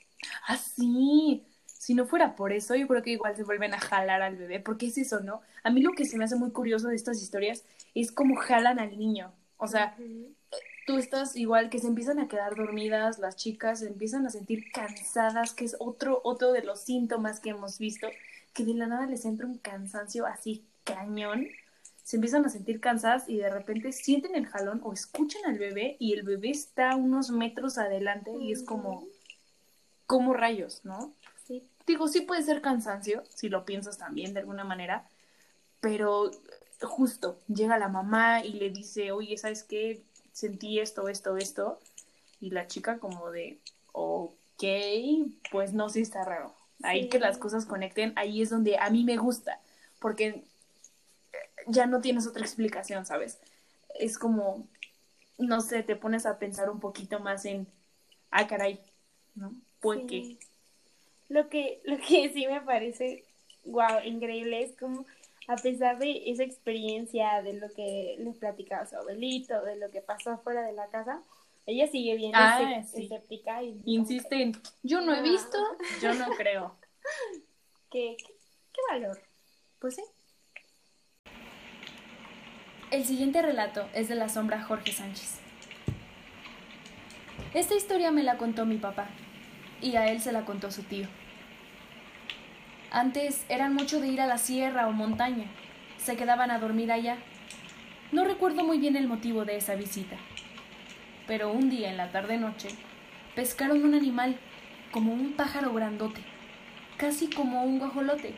Ah, 0.47 0.57
sí. 0.57 1.45
Si 1.87 1.93
no 1.93 2.05
fuera 2.05 2.35
por 2.35 2.51
eso, 2.51 2.75
yo 2.75 2.85
creo 2.85 3.01
que 3.01 3.11
igual 3.11 3.37
se 3.37 3.45
vuelven 3.45 3.73
a 3.73 3.79
jalar 3.79 4.21
al 4.21 4.35
bebé, 4.35 4.59
porque 4.59 4.87
es 4.87 4.97
eso, 4.97 5.21
¿no? 5.21 5.39
A 5.63 5.69
mí 5.69 5.79
lo 5.79 5.93
que 5.93 6.03
se 6.03 6.17
me 6.17 6.25
hace 6.25 6.35
muy 6.35 6.51
curioso 6.51 6.89
de 6.89 6.97
estas 6.97 7.21
historias 7.21 7.63
es 7.95 8.11
cómo 8.11 8.35
jalan 8.35 8.77
al 8.77 8.99
niño. 8.99 9.31
O 9.55 9.69
sea, 9.69 9.95
tú 10.85 10.97
estás 10.97 11.37
igual 11.37 11.69
que 11.69 11.79
se 11.79 11.87
empiezan 11.87 12.19
a 12.19 12.27
quedar 12.27 12.57
dormidas, 12.57 13.19
las 13.19 13.37
chicas 13.37 13.79
se 13.79 13.87
empiezan 13.87 14.25
a 14.25 14.31
sentir 14.31 14.69
cansadas, 14.73 15.53
que 15.53 15.63
es 15.63 15.77
otro, 15.79 16.19
otro 16.25 16.51
de 16.51 16.61
los 16.61 16.81
síntomas 16.81 17.39
que 17.39 17.51
hemos 17.51 17.79
visto, 17.79 18.09
que 18.53 18.65
de 18.65 18.73
la 18.73 18.87
nada 18.87 19.05
les 19.05 19.23
entra 19.23 19.47
un 19.47 19.57
cansancio 19.57 20.25
así 20.25 20.65
cañón, 20.83 21.47
se 22.03 22.17
empiezan 22.17 22.43
a 22.45 22.49
sentir 22.49 22.81
cansadas 22.81 23.29
y 23.29 23.37
de 23.37 23.49
repente 23.49 23.93
sienten 23.93 24.35
el 24.35 24.47
jalón 24.47 24.81
o 24.83 24.91
escuchan 24.91 25.45
al 25.45 25.57
bebé 25.57 25.95
y 25.99 26.11
el 26.11 26.23
bebé 26.23 26.49
está 26.49 26.97
unos 26.97 27.31
metros 27.31 27.77
adelante 27.77 28.31
y 28.37 28.51
es 28.51 28.61
como, 28.61 29.07
como 30.05 30.33
rayos, 30.33 30.81
¿no? 30.83 31.13
Digo, 31.87 32.09
sí 32.09 32.21
puede 32.21 32.43
ser 32.43 32.61
cansancio, 32.61 33.23
si 33.33 33.47
lo 33.47 33.65
piensas 33.65 33.97
también 33.97 34.33
de 34.33 34.41
alguna 34.41 34.65
manera, 34.65 35.07
pero 35.79 36.29
justo 36.81 37.39
llega 37.47 37.79
la 37.79 37.87
mamá 37.87 38.43
y 38.43 38.51
le 38.53 38.69
dice, 38.69 39.11
oye, 39.13 39.37
¿sabes 39.37 39.63
qué? 39.63 40.03
Sentí 40.33 40.79
esto, 40.79 41.07
esto, 41.07 41.37
esto. 41.37 41.79
Y 42.41 42.51
la 42.51 42.67
chica 42.67 42.99
como 42.99 43.31
de, 43.31 43.59
ok, 43.93 44.63
pues 45.49 45.73
no, 45.73 45.89
sí 45.89 46.01
está 46.01 46.23
raro. 46.25 46.53
Ahí 46.83 47.09
que 47.09 47.19
las 47.19 47.37
cosas 47.37 47.65
conecten, 47.65 48.13
ahí 48.17 48.41
es 48.41 48.49
donde 48.49 48.77
a 48.77 48.89
mí 48.89 49.03
me 49.03 49.17
gusta, 49.17 49.59
porque 49.99 50.43
ya 51.67 51.87
no 51.87 52.01
tienes 52.01 52.27
otra 52.27 52.43
explicación, 52.43 53.05
¿sabes? 53.05 53.39
Es 53.97 54.19
como, 54.19 54.67
no 55.37 55.61
sé, 55.61 55.83
te 55.83 55.95
pones 55.95 56.25
a 56.25 56.37
pensar 56.37 56.69
un 56.69 56.79
poquito 56.79 57.19
más 57.19 57.45
en, 57.45 57.67
ah, 58.29 58.45
caray, 58.45 58.79
¿no? 59.35 59.53
¿Por 59.79 60.05
qué? 60.05 60.37
Lo 61.29 61.49
que, 61.49 61.81
lo 61.83 61.97
que 61.97 62.29
sí 62.33 62.47
me 62.47 62.61
parece, 62.61 63.23
wow, 63.65 64.03
increíble 64.03 64.63
es 64.63 64.75
como 64.77 65.05
a 65.47 65.55
pesar 65.55 65.97
de 65.97 66.23
esa 66.29 66.43
experiencia, 66.43 67.41
de 67.41 67.53
lo 67.53 67.69
que 67.73 68.17
les 68.19 68.35
platicaba 68.37 68.85
su 68.85 68.97
abuelito, 68.97 69.61
de 69.63 69.77
lo 69.77 69.89
que 69.89 70.01
pasó 70.01 70.31
afuera 70.31 70.61
de 70.63 70.73
la 70.73 70.87
casa, 70.87 71.21
ella 71.65 71.87
sigue 71.87 72.15
bien 72.15 72.33
ah, 72.35 72.79
escéptica. 72.79 73.63
Y 73.63 73.81
Insiste 73.85 74.41
en, 74.41 74.53
yo 74.83 75.01
no 75.01 75.13
he 75.13 75.21
visto, 75.21 75.57
yo 76.01 76.13
no 76.13 76.29
creo. 76.37 76.75
¿Qué, 77.89 78.17
qué 78.73 78.81
valor? 78.89 79.21
Pues 79.79 79.95
sí. 79.95 80.03
El 82.91 83.05
siguiente 83.05 83.41
relato 83.41 83.87
es 83.93 84.09
de 84.09 84.15
la 84.15 84.27
sombra 84.27 84.61
Jorge 84.63 84.91
Sánchez. 84.91 85.39
Esta 87.53 87.75
historia 87.75 88.11
me 88.11 88.23
la 88.23 88.37
contó 88.37 88.65
mi 88.65 88.77
papá 88.77 89.09
y 89.81 89.95
a 89.95 90.07
él 90.07 90.21
se 90.21 90.31
la 90.31 90.45
contó 90.45 90.71
su 90.71 90.83
tío. 90.83 91.07
Antes 92.91 93.45
eran 93.49 93.73
mucho 93.73 93.99
de 93.99 94.07
ir 94.07 94.21
a 94.21 94.27
la 94.27 94.37
sierra 94.37 94.87
o 94.87 94.91
montaña. 94.91 95.45
Se 95.97 96.15
quedaban 96.15 96.51
a 96.51 96.59
dormir 96.59 96.91
allá. 96.91 97.17
No 98.11 98.23
recuerdo 98.23 98.63
muy 98.63 98.77
bien 98.77 98.95
el 98.95 99.07
motivo 99.07 99.45
de 99.45 99.57
esa 99.57 99.75
visita. 99.75 100.15
Pero 101.27 101.51
un 101.51 101.69
día 101.69 101.89
en 101.89 101.97
la 101.97 102.11
tarde-noche 102.11 102.69
pescaron 103.35 103.83
un 103.83 103.93
animal 103.93 104.37
como 104.91 105.13
un 105.13 105.33
pájaro 105.33 105.73
grandote, 105.73 106.21
casi 106.95 107.29
como 107.29 107.63
un 107.63 107.79
guajolote. 107.79 108.33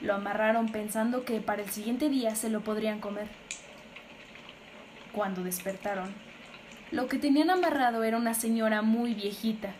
Lo 0.00 0.14
amarraron 0.14 0.70
pensando 0.70 1.24
que 1.24 1.40
para 1.40 1.62
el 1.62 1.70
siguiente 1.70 2.08
día 2.08 2.34
se 2.34 2.48
lo 2.48 2.62
podrían 2.62 3.00
comer. 3.00 3.28
Cuando 5.12 5.42
despertaron, 5.42 6.12
lo 6.90 7.06
que 7.06 7.18
tenían 7.18 7.50
amarrado 7.50 8.02
era 8.02 8.16
una 8.16 8.34
señora 8.34 8.80
muy 8.80 9.12
viejita 9.14 9.74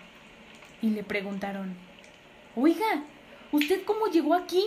y 0.82 0.90
le 0.90 1.02
preguntaron, 1.02 1.74
Oiga, 2.54 3.04
¿usted 3.52 3.84
cómo 3.84 4.06
llegó 4.06 4.34
aquí? 4.34 4.64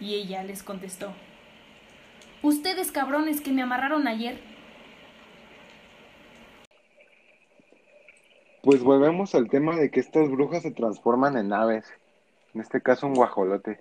Y 0.00 0.14
ella 0.14 0.42
les 0.42 0.62
contestó, 0.62 1.12
Ustedes 2.42 2.90
cabrones 2.90 3.42
que 3.42 3.52
me 3.52 3.60
amarraron 3.62 4.08
ayer. 4.08 4.40
Pues 8.62 8.82
volvemos 8.82 9.34
al 9.34 9.48
tema 9.50 9.76
de 9.76 9.90
que 9.90 10.00
estas 10.00 10.30
brujas 10.30 10.62
se 10.62 10.70
transforman 10.70 11.36
en 11.36 11.52
aves, 11.52 11.84
en 12.54 12.62
este 12.62 12.80
caso 12.80 13.06
un 13.06 13.14
guajolote. 13.14 13.80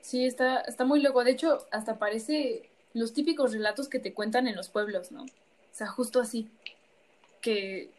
Sí, 0.00 0.24
está, 0.24 0.60
está 0.60 0.84
muy 0.84 1.02
loco. 1.02 1.24
De 1.24 1.32
hecho, 1.32 1.66
hasta 1.72 1.98
parece 1.98 2.68
los 2.94 3.12
típicos 3.12 3.52
relatos 3.52 3.88
que 3.88 3.98
te 3.98 4.14
cuentan 4.14 4.46
en 4.46 4.54
los 4.54 4.68
pueblos, 4.68 5.10
¿no? 5.10 5.24
O 5.76 5.78
sea, 5.78 5.88
justo 5.88 6.20
así. 6.20 6.48
Que, 7.42 7.90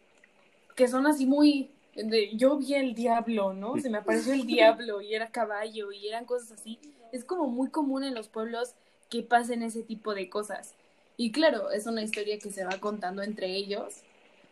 que 0.74 0.88
son 0.88 1.06
así 1.06 1.26
muy... 1.26 1.70
De, 1.94 2.36
yo 2.36 2.56
vi 2.56 2.74
el 2.74 2.92
diablo, 2.92 3.52
¿no? 3.52 3.78
Se 3.78 3.88
me 3.88 3.98
apareció 3.98 4.32
el 4.32 4.48
diablo 4.48 5.00
y 5.00 5.14
era 5.14 5.30
caballo 5.30 5.92
y 5.92 6.08
eran 6.08 6.24
cosas 6.24 6.58
así. 6.58 6.80
Es 7.12 7.24
como 7.24 7.46
muy 7.46 7.70
común 7.70 8.02
en 8.02 8.16
los 8.16 8.26
pueblos 8.26 8.74
que 9.08 9.22
pasen 9.22 9.62
ese 9.62 9.84
tipo 9.84 10.12
de 10.12 10.28
cosas. 10.28 10.74
Y 11.16 11.30
claro, 11.30 11.70
es 11.70 11.86
una 11.86 12.02
historia 12.02 12.40
que 12.40 12.50
se 12.50 12.64
va 12.64 12.80
contando 12.80 13.22
entre 13.22 13.54
ellos. 13.54 14.02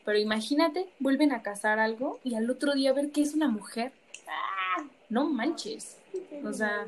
Pero 0.05 0.19
imagínate, 0.19 0.89
vuelven 1.01 1.33
a 1.33 1.43
cazar 1.43 1.81
algo 1.81 2.21
y 2.23 2.37
al 2.37 2.49
otro 2.49 2.75
día 2.75 2.93
ver 2.93 3.11
que 3.11 3.23
es 3.23 3.35
una 3.35 3.49
mujer. 3.49 3.91
¡Ah! 4.29 4.85
No 5.09 5.29
manches. 5.29 5.99
O 6.45 6.53
sea, 6.53 6.87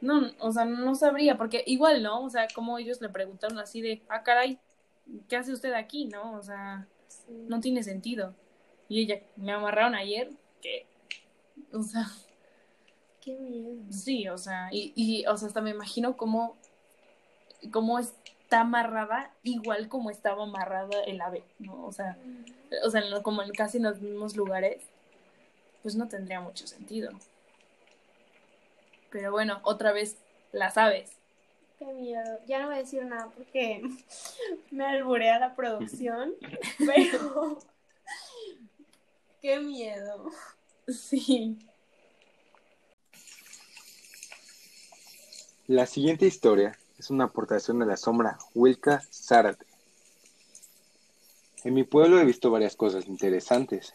no, 0.00 0.32
o 0.40 0.50
sea, 0.50 0.64
no 0.64 0.96
sabría, 0.96 1.38
porque 1.38 1.62
igual, 1.68 2.02
¿no? 2.02 2.24
O 2.24 2.30
sea, 2.30 2.48
como 2.52 2.78
ellos 2.78 3.00
le 3.00 3.10
preguntaron 3.10 3.60
así 3.60 3.80
de, 3.80 4.02
ah, 4.08 4.24
caray, 4.24 4.58
¿qué 5.28 5.36
hace 5.36 5.52
usted 5.52 5.72
aquí, 5.72 6.06
no? 6.06 6.32
O 6.32 6.42
sea, 6.42 6.86
no 7.28 7.60
tiene 7.60 7.82
sentido. 7.82 8.34
Y 8.88 9.02
ella, 9.02 9.20
me 9.36 9.52
amarraron 9.52 9.94
ayer, 9.94 10.30
que, 10.60 10.86
o 11.72 11.82
sea... 11.82 12.06
Qué 13.20 13.34
miedo. 13.34 13.82
Sí, 13.90 14.28
o 14.28 14.38
sea, 14.38 14.68
y, 14.72 14.92
y 14.96 15.26
o 15.26 15.36
sea, 15.36 15.48
hasta 15.48 15.60
me 15.60 15.70
imagino 15.70 16.16
cómo, 16.16 16.56
cómo 17.70 17.98
está 17.98 18.62
amarrada 18.62 19.32
igual 19.42 19.88
como 19.88 20.10
estaba 20.10 20.44
amarrada 20.44 21.02
el 21.06 21.20
ave, 21.20 21.44
¿no? 21.58 21.84
O 21.84 21.92
sea, 21.92 22.16
o 22.84 22.90
sea, 22.90 23.02
como 23.22 23.42
en 23.42 23.50
casi 23.50 23.76
en 23.76 23.84
los 23.84 24.00
mismos 24.00 24.36
lugares, 24.36 24.82
pues 25.82 25.96
no 25.96 26.08
tendría 26.08 26.40
mucho 26.40 26.66
sentido. 26.66 27.10
Pero 29.10 29.32
bueno, 29.32 29.60
otra 29.62 29.92
vez, 29.92 30.16
las 30.52 30.76
aves. 30.78 31.19
Qué 31.80 31.94
miedo. 31.94 32.38
Ya 32.46 32.60
no 32.60 32.66
voy 32.66 32.74
a 32.74 32.80
decir 32.80 33.02
nada 33.06 33.30
porque 33.34 33.80
me 34.70 34.84
alburea 34.84 35.38
la 35.38 35.56
producción, 35.56 36.34
pero 36.78 37.58
qué 39.40 39.58
miedo. 39.60 40.30
Sí. 40.88 41.58
La 45.68 45.86
siguiente 45.86 46.26
historia 46.26 46.78
es 46.98 47.08
una 47.08 47.24
aportación 47.24 47.78
de 47.78 47.86
la 47.86 47.96
sombra 47.96 48.36
Wilka 48.54 49.02
Zárate. 49.10 49.64
En 51.64 51.72
mi 51.72 51.84
pueblo 51.84 52.20
he 52.20 52.26
visto 52.26 52.50
varias 52.50 52.76
cosas 52.76 53.06
interesantes. 53.06 53.94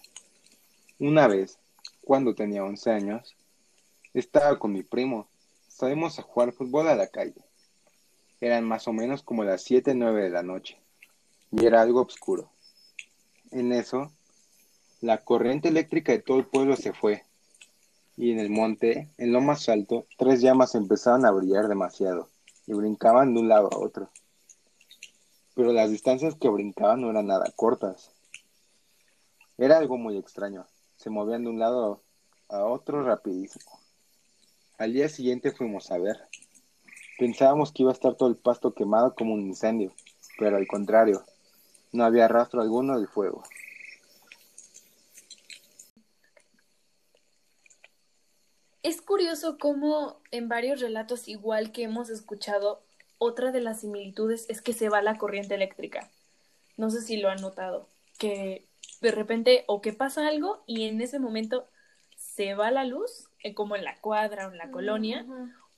Una 0.97 1.27
vez, 1.27 1.59
cuando 2.01 2.33
tenía 2.33 2.63
11 2.63 2.89
años, 2.89 3.35
estaba 4.15 4.57
con 4.57 4.73
mi 4.73 4.81
primo. 4.81 5.27
Salimos 5.67 6.17
a 6.17 6.23
jugar 6.23 6.51
fútbol 6.51 6.87
a 6.87 6.95
la 6.95 7.09
calle. 7.09 7.44
Eran 8.45 8.63
más 8.63 8.87
o 8.87 8.93
menos 8.93 9.23
como 9.23 9.43
las 9.43 9.63
7, 9.63 9.95
9 9.95 10.21
de 10.21 10.29
la 10.29 10.43
noche, 10.43 10.77
y 11.49 11.65
era 11.65 11.81
algo 11.81 12.01
oscuro. 12.01 12.51
En 13.49 13.71
eso, 13.71 14.11
la 15.01 15.17
corriente 15.17 15.69
eléctrica 15.69 16.11
de 16.11 16.19
todo 16.19 16.37
el 16.37 16.45
pueblo 16.45 16.75
se 16.75 16.93
fue, 16.93 17.23
y 18.15 18.31
en 18.31 18.39
el 18.39 18.51
monte, 18.51 19.09
en 19.17 19.33
lo 19.33 19.41
más 19.41 19.67
alto, 19.67 20.05
tres 20.19 20.41
llamas 20.41 20.75
empezaron 20.75 21.25
a 21.25 21.31
brillar 21.31 21.67
demasiado, 21.67 22.29
y 22.67 22.73
brincaban 22.73 23.33
de 23.33 23.39
un 23.39 23.47
lado 23.47 23.67
a 23.73 23.79
otro. 23.79 24.11
Pero 25.55 25.73
las 25.73 25.89
distancias 25.89 26.35
que 26.35 26.47
brincaban 26.47 27.01
no 27.01 27.09
eran 27.09 27.25
nada 27.25 27.51
cortas. 27.55 28.11
Era 29.57 29.79
algo 29.79 29.97
muy 29.97 30.19
extraño, 30.19 30.67
se 30.97 31.09
movían 31.09 31.45
de 31.45 31.49
un 31.49 31.57
lado 31.57 32.03
a 32.49 32.63
otro 32.63 33.01
rapidísimo. 33.01 33.71
Al 34.77 34.93
día 34.93 35.09
siguiente 35.09 35.51
fuimos 35.51 35.89
a 35.89 35.97
ver. 35.97 36.29
Pensábamos 37.17 37.71
que 37.71 37.83
iba 37.83 37.91
a 37.91 37.93
estar 37.93 38.15
todo 38.15 38.29
el 38.29 38.35
pasto 38.35 38.73
quemado 38.73 39.15
como 39.15 39.33
un 39.33 39.41
incendio, 39.41 39.93
pero 40.37 40.57
al 40.57 40.67
contrario, 40.67 41.23
no 41.91 42.03
había 42.03 42.27
rastro 42.27 42.61
alguno 42.61 42.97
del 42.97 43.07
fuego. 43.07 43.43
Es 48.83 49.01
curioso 49.01 49.57
cómo 49.57 50.19
en 50.29 50.47
varios 50.47 50.79
relatos 50.79 51.27
igual 51.27 51.71
que 51.71 51.83
hemos 51.83 52.09
escuchado, 52.09 52.83
otra 53.17 53.51
de 53.51 53.61
las 53.61 53.81
similitudes 53.81 54.45
es 54.49 54.61
que 54.61 54.73
se 54.73 54.89
va 54.89 55.01
la 55.01 55.17
corriente 55.17 55.55
eléctrica. 55.55 56.11
No 56.77 56.91
sé 56.91 57.01
si 57.01 57.17
lo 57.17 57.29
han 57.29 57.41
notado, 57.41 57.87
que 58.19 58.67
de 59.01 59.11
repente 59.11 59.63
o 59.67 59.81
que 59.81 59.93
pasa 59.93 60.27
algo 60.27 60.63
y 60.67 60.87
en 60.87 61.01
ese 61.01 61.19
momento 61.19 61.65
se 62.15 62.53
va 62.53 62.69
la 62.69 62.83
luz, 62.83 63.29
eh, 63.39 63.53
como 63.53 63.75
en 63.75 63.83
la 63.83 63.99
cuadra 64.01 64.47
o 64.47 64.51
en 64.51 64.57
la 64.57 64.69
colonia, 64.69 65.25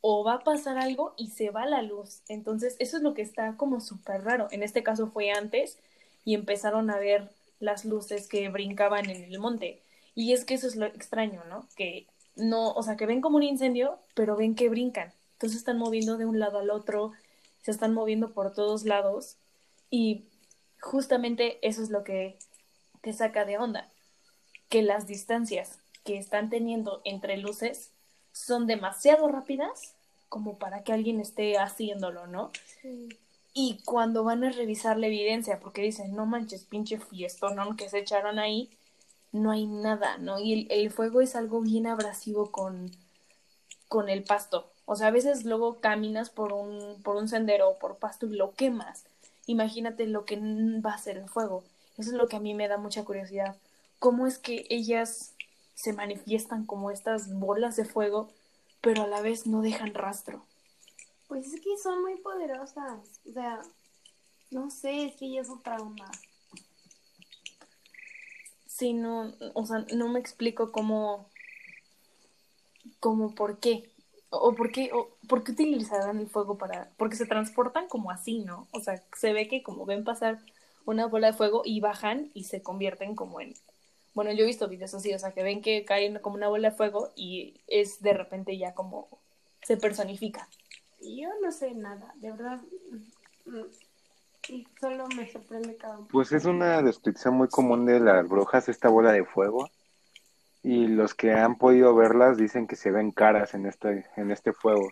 o 0.01 0.23
va 0.23 0.35
a 0.35 0.43
pasar 0.43 0.77
algo 0.77 1.13
y 1.17 1.31
se 1.31 1.49
va 1.49 1.65
la 1.65 1.81
luz. 1.81 2.21
Entonces, 2.27 2.75
eso 2.79 2.97
es 2.97 3.03
lo 3.03 3.13
que 3.13 3.21
está 3.21 3.55
como 3.57 3.81
súper 3.81 4.23
raro. 4.23 4.47
En 4.51 4.63
este 4.63 4.83
caso 4.83 5.07
fue 5.07 5.31
antes 5.31 5.77
y 6.25 6.35
empezaron 6.35 6.89
a 6.89 6.97
ver 6.97 7.29
las 7.59 7.85
luces 7.85 8.27
que 8.27 8.49
brincaban 8.49 9.09
en 9.09 9.23
el 9.23 9.39
monte. 9.39 9.81
Y 10.15 10.33
es 10.33 10.45
que 10.45 10.55
eso 10.55 10.67
es 10.67 10.75
lo 10.75 10.85
extraño, 10.85 11.43
¿no? 11.45 11.67
Que 11.75 12.07
no, 12.35 12.71
o 12.73 12.83
sea, 12.83 12.95
que 12.95 13.05
ven 13.05 13.21
como 13.21 13.37
un 13.37 13.43
incendio, 13.43 13.99
pero 14.13 14.35
ven 14.35 14.55
que 14.55 14.69
brincan. 14.69 15.11
Entonces 15.33 15.59
están 15.59 15.77
moviendo 15.77 16.17
de 16.17 16.25
un 16.25 16.39
lado 16.39 16.59
al 16.59 16.69
otro, 16.69 17.11
se 17.61 17.71
están 17.71 17.93
moviendo 17.93 18.33
por 18.33 18.53
todos 18.53 18.85
lados 18.85 19.37
y 19.89 20.25
justamente 20.81 21.59
eso 21.67 21.83
es 21.83 21.89
lo 21.89 22.03
que 22.03 22.37
te 23.01 23.13
saca 23.13 23.45
de 23.45 23.57
onda, 23.57 23.89
que 24.69 24.81
las 24.81 25.07
distancias 25.07 25.79
que 26.03 26.17
están 26.17 26.49
teniendo 26.49 27.01
entre 27.03 27.37
luces 27.37 27.91
son 28.37 28.67
demasiado 28.67 29.27
rápidas 29.27 29.95
como 30.29 30.57
para 30.57 30.83
que 30.83 30.93
alguien 30.93 31.19
esté 31.19 31.57
haciéndolo, 31.57 32.27
¿no? 32.27 32.51
Y 33.53 33.79
cuando 33.85 34.23
van 34.23 34.43
a 34.43 34.51
revisar 34.51 34.97
la 34.97 35.07
evidencia, 35.07 35.59
porque 35.59 35.81
dicen, 35.81 36.15
no 36.15 36.25
manches, 36.25 36.65
pinche 36.65 36.99
fiestón 36.99 37.75
que 37.75 37.89
se 37.89 37.99
echaron 37.99 38.39
ahí, 38.39 38.69
no 39.31 39.51
hay 39.51 39.65
nada, 39.65 40.17
¿no? 40.17 40.39
Y 40.39 40.53
el, 40.53 40.67
el, 40.69 40.91
fuego 40.91 41.21
es 41.21 41.35
algo 41.35 41.61
bien 41.61 41.87
abrasivo 41.87 42.51
con, 42.51 42.91
con 43.87 44.09
el 44.09 44.23
pasto. 44.23 44.69
O 44.85 44.95
sea, 44.95 45.07
a 45.07 45.11
veces 45.11 45.43
luego 45.43 45.79
caminas 45.79 46.29
por 46.29 46.53
un, 46.53 47.01
por 47.03 47.15
un 47.15 47.27
sendero 47.27 47.69
o 47.69 47.79
por 47.79 47.97
pasto 47.97 48.27
y 48.27 48.35
lo 48.35 48.53
quemas. 48.53 49.05
Imagínate 49.47 50.07
lo 50.07 50.25
que 50.25 50.37
va 50.37 50.93
a 50.93 50.97
ser 50.97 51.17
el 51.17 51.29
fuego. 51.29 51.63
Eso 51.97 52.11
es 52.11 52.15
lo 52.15 52.27
que 52.27 52.35
a 52.35 52.39
mí 52.39 52.53
me 52.53 52.67
da 52.67 52.77
mucha 52.77 53.03
curiosidad. 53.03 53.55
¿Cómo 53.99 54.27
es 54.27 54.37
que 54.37 54.65
ellas 54.69 55.33
se 55.77 55.93
manifiestan 55.93 56.65
como 56.65 56.89
estas 56.89 57.31
bolas 57.31 57.75
de 57.75 57.85
fuego, 57.85 58.29
pero 58.81 59.03
a 59.03 59.07
la 59.07 59.21
vez 59.21 59.45
no 59.45 59.61
dejan 59.61 59.93
rastro? 59.93 60.43
Pues 61.27 61.53
es 61.53 61.61
que 61.61 61.77
son 61.77 62.01
muy 62.01 62.17
poderosas. 62.17 63.21
O 63.29 63.31
sea, 63.31 63.61
no 64.49 64.71
sé, 64.71 65.05
es 65.05 65.15
que 65.15 65.25
ellas 65.25 65.45
son 65.45 65.59
otra 65.59 65.77
onda. 65.77 66.09
Sí, 68.65 68.93
no, 68.93 69.35
o 69.53 69.65
sea, 69.67 69.85
no 69.93 70.09
me 70.09 70.19
explico 70.19 70.71
cómo, 70.71 71.29
cómo 72.99 73.35
por 73.35 73.59
qué, 73.59 73.91
o 74.31 74.55
por 74.55 74.71
qué, 74.71 74.89
o 74.93 75.15
por 75.27 75.43
qué 75.43 75.51
utilizarán 75.51 76.17
el 76.17 76.27
fuego 76.27 76.57
para, 76.57 76.89
porque 76.97 77.17
se 77.17 77.27
transportan 77.27 77.87
como 77.87 78.09
así, 78.09 78.39
¿no? 78.39 78.67
O 78.71 78.79
sea, 78.79 79.03
se 79.15 79.31
ve 79.31 79.47
que 79.47 79.61
como 79.61 79.85
ven 79.85 80.03
pasar 80.03 80.39
una 80.85 81.05
bola 81.05 81.27
de 81.27 81.37
fuego 81.37 81.61
y 81.65 81.81
bajan 81.81 82.31
y 82.33 82.45
se 82.45 82.63
convierten 82.63 83.15
como 83.15 83.41
en, 83.41 83.53
bueno, 84.17 84.31
yo 84.31 84.45
he 84.45 84.47
visto 84.47 84.67
videos 84.67 84.95
así, 84.95 85.13
o 85.13 85.19
sea, 85.19 85.31
que 85.31 85.43
ven 85.43 85.61
que 85.61 85.85
caen 85.85 86.17
como 86.17 86.37
una 86.37 86.47
bola 86.47 86.71
de 86.71 86.75
fuego 86.75 87.11
y 87.15 87.61
es 87.67 88.01
de 88.01 88.13
repente 88.13 88.57
ya 88.57 88.73
como 88.73 89.07
se 89.61 89.77
personifica. 89.77 90.49
Yo 90.99 91.29
no 91.39 91.51
sé 91.51 91.75
nada, 91.75 92.15
de 92.15 92.31
verdad. 92.31 92.59
Mm, 93.45 93.61
y 94.49 94.67
solo 94.81 95.07
me 95.15 95.31
sorprende 95.31 95.77
cada 95.77 95.99
uno. 95.99 96.07
Pues 96.11 96.31
es 96.31 96.45
una 96.45 96.81
descripción 96.81 97.35
muy 97.35 97.47
común 97.47 97.85
de 97.85 97.99
las 97.99 98.27
brujas, 98.27 98.67
esta 98.69 98.89
bola 98.89 99.11
de 99.11 99.23
fuego. 99.23 99.69
Y 100.63 100.87
los 100.87 101.13
que 101.13 101.33
han 101.33 101.59
podido 101.59 101.93
verlas 101.93 102.37
dicen 102.37 102.65
que 102.65 102.75
se 102.75 102.89
ven 102.89 103.11
caras 103.11 103.53
en 103.53 103.67
este, 103.67 104.03
en 104.15 104.31
este 104.31 104.51
fuego. 104.51 104.89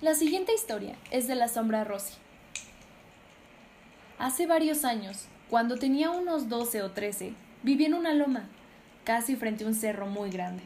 La 0.00 0.14
siguiente 0.14 0.54
historia 0.54 0.96
es 1.10 1.28
de 1.28 1.34
la 1.34 1.48
sombra 1.48 1.84
Rosy. 1.84 2.14
Hace 4.20 4.46
varios 4.46 4.84
años, 4.84 5.24
cuando 5.48 5.76
tenía 5.76 6.10
unos 6.10 6.50
12 6.50 6.82
o 6.82 6.90
13, 6.90 7.32
viví 7.62 7.86
en 7.86 7.94
una 7.94 8.12
loma, 8.12 8.50
casi 9.02 9.34
frente 9.34 9.64
a 9.64 9.66
un 9.66 9.74
cerro 9.74 10.04
muy 10.08 10.28
grande. 10.28 10.62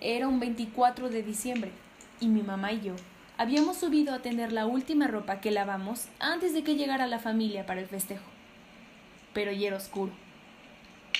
Era 0.00 0.26
un 0.26 0.40
24 0.40 1.10
de 1.10 1.22
diciembre 1.22 1.70
y 2.18 2.26
mi 2.26 2.42
mamá 2.42 2.72
y 2.72 2.80
yo 2.80 2.96
habíamos 3.38 3.76
subido 3.76 4.12
a 4.12 4.18
tener 4.18 4.50
la 4.50 4.66
última 4.66 5.06
ropa 5.06 5.40
que 5.40 5.52
lavamos 5.52 6.08
antes 6.18 6.52
de 6.52 6.64
que 6.64 6.74
llegara 6.74 7.06
la 7.06 7.20
familia 7.20 7.66
para 7.66 7.82
el 7.82 7.86
festejo. 7.86 8.28
Pero 9.32 9.52
ya 9.52 9.68
era 9.68 9.76
oscuro, 9.76 10.10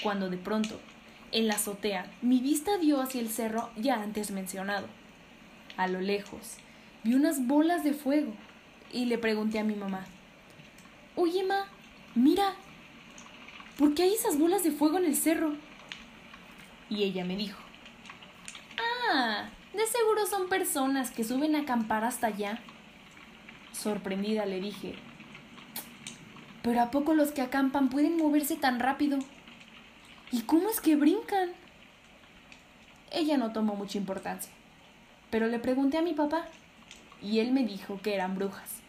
cuando 0.03 0.31
de 0.31 0.37
pronto, 0.37 0.81
en 1.31 1.47
la 1.47 1.55
azotea, 1.55 2.11
mi 2.23 2.41
vista 2.41 2.77
dio 2.79 3.01
hacia 3.01 3.21
el 3.21 3.29
cerro 3.29 3.71
ya 3.77 4.03
antes 4.03 4.33
mencionado. 4.33 4.89
A 5.77 5.87
lo 5.87 6.01
lejos, 6.01 6.57
vi 7.05 7.15
unas 7.15 7.47
bolas 7.47 7.85
de 7.85 7.93
fuego 7.93 8.33
y 8.93 9.05
le 9.05 9.17
pregunté 9.17 9.61
a 9.61 9.65
mi 9.65 9.77
mamá, 9.77 10.09
Oye, 11.23 11.45
ma, 11.45 11.67
mira, 12.15 12.55
¿por 13.79 13.95
qué 13.95 14.05
hay 14.05 14.15
esas 14.15 14.39
bolas 14.39 14.65
de 14.65 14.71
fuego 14.71 14.97
en 14.97 15.05
el 15.05 15.15
cerro? 15.15 15.55
Y 16.89 17.03
ella 17.03 17.27
me 17.27 17.37
dijo, 17.37 17.61
Ah, 19.13 19.51
de 19.75 19.87
seguro 19.87 20.25
son 20.25 20.49
personas 20.49 21.11
que 21.11 21.23
suben 21.23 21.57
a 21.57 21.61
acampar 21.61 22.05
hasta 22.05 22.29
allá. 22.29 22.59
Sorprendida 23.73 24.47
le 24.47 24.63
dije, 24.63 24.95
¿pero 26.63 26.81
a 26.81 26.91
poco 26.91 27.13
los 27.13 27.33
que 27.33 27.43
acampan 27.43 27.91
pueden 27.91 28.17
moverse 28.17 28.57
tan 28.57 28.81
rápido? 28.81 29.19
¿Y 30.33 30.41
cómo 30.45 30.71
es 30.71 30.81
que 30.81 30.97
brincan? 30.97 31.51
Ella 33.13 33.37
no 33.37 33.53
tomó 33.53 33.75
mucha 33.75 33.99
importancia, 33.99 34.51
pero 35.29 35.49
le 35.49 35.59
pregunté 35.59 35.99
a 35.99 36.03
mi 36.03 36.15
papá 36.15 36.47
y 37.21 37.41
él 37.41 37.53
me 37.53 37.67
dijo 37.67 38.01
que 38.03 38.15
eran 38.15 38.37
brujas. 38.37 38.80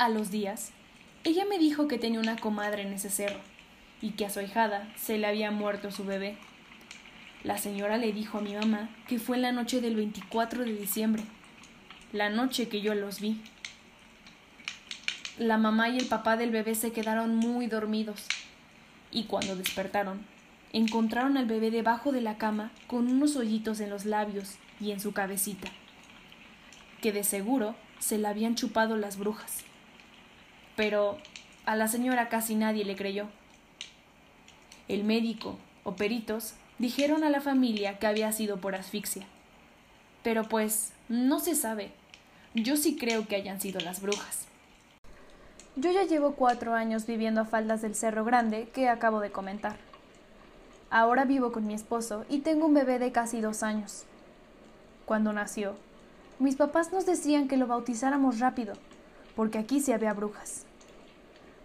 A 0.00 0.08
los 0.08 0.30
días, 0.30 0.70
ella 1.24 1.44
me 1.44 1.58
dijo 1.58 1.86
que 1.86 1.98
tenía 1.98 2.20
una 2.20 2.38
comadre 2.38 2.80
en 2.80 2.94
ese 2.94 3.10
cerro 3.10 3.38
y 4.00 4.12
que 4.12 4.24
a 4.24 4.30
su 4.30 4.40
hijada 4.40 4.90
se 4.96 5.18
le 5.18 5.26
había 5.26 5.50
muerto 5.50 5.90
su 5.90 6.06
bebé. 6.06 6.38
La 7.44 7.58
señora 7.58 7.98
le 7.98 8.10
dijo 8.14 8.38
a 8.38 8.40
mi 8.40 8.54
mamá 8.54 8.88
que 9.08 9.18
fue 9.18 9.36
en 9.36 9.42
la 9.42 9.52
noche 9.52 9.82
del 9.82 9.96
24 9.96 10.64
de 10.64 10.72
diciembre, 10.72 11.22
la 12.14 12.30
noche 12.30 12.70
que 12.70 12.80
yo 12.80 12.94
los 12.94 13.20
vi. 13.20 13.42
La 15.36 15.58
mamá 15.58 15.90
y 15.90 15.98
el 15.98 16.06
papá 16.06 16.38
del 16.38 16.50
bebé 16.50 16.74
se 16.76 16.92
quedaron 16.92 17.36
muy 17.36 17.66
dormidos 17.66 18.24
y 19.10 19.24
cuando 19.24 19.54
despertaron, 19.54 20.24
encontraron 20.72 21.36
al 21.36 21.44
bebé 21.44 21.70
debajo 21.70 22.10
de 22.10 22.22
la 22.22 22.38
cama 22.38 22.70
con 22.86 23.06
unos 23.06 23.36
hoyitos 23.36 23.80
en 23.80 23.90
los 23.90 24.06
labios 24.06 24.54
y 24.80 24.92
en 24.92 25.00
su 25.00 25.12
cabecita, 25.12 25.68
que 27.02 27.12
de 27.12 27.22
seguro 27.22 27.74
se 27.98 28.16
la 28.16 28.30
habían 28.30 28.54
chupado 28.54 28.96
las 28.96 29.18
brujas. 29.18 29.66
Pero 30.80 31.18
a 31.66 31.76
la 31.76 31.88
señora 31.88 32.30
casi 32.30 32.54
nadie 32.54 32.86
le 32.86 32.96
creyó. 32.96 33.26
El 34.88 35.04
médico 35.04 35.58
o 35.84 35.92
peritos 35.94 36.54
dijeron 36.78 37.22
a 37.22 37.28
la 37.28 37.42
familia 37.42 37.98
que 37.98 38.06
había 38.06 38.32
sido 38.32 38.62
por 38.62 38.74
asfixia. 38.74 39.26
Pero 40.22 40.44
pues 40.44 40.94
no 41.10 41.38
se 41.38 41.54
sabe. 41.54 41.92
Yo 42.54 42.78
sí 42.78 42.96
creo 42.96 43.28
que 43.28 43.36
hayan 43.36 43.60
sido 43.60 43.78
las 43.80 44.00
brujas. 44.00 44.46
Yo 45.76 45.92
ya 45.92 46.04
llevo 46.04 46.32
cuatro 46.32 46.72
años 46.72 47.04
viviendo 47.04 47.42
a 47.42 47.44
faldas 47.44 47.82
del 47.82 47.94
Cerro 47.94 48.24
Grande 48.24 48.70
que 48.72 48.88
acabo 48.88 49.20
de 49.20 49.30
comentar. 49.30 49.76
Ahora 50.88 51.26
vivo 51.26 51.52
con 51.52 51.66
mi 51.66 51.74
esposo 51.74 52.24
y 52.30 52.38
tengo 52.38 52.64
un 52.64 52.72
bebé 52.72 52.98
de 52.98 53.12
casi 53.12 53.42
dos 53.42 53.62
años. 53.62 54.04
Cuando 55.04 55.34
nació, 55.34 55.76
mis 56.38 56.56
papás 56.56 56.90
nos 56.90 57.04
decían 57.04 57.48
que 57.48 57.58
lo 57.58 57.66
bautizáramos 57.66 58.38
rápido, 58.38 58.72
porque 59.36 59.58
aquí 59.58 59.80
sí 59.80 59.92
había 59.92 60.14
brujas. 60.14 60.64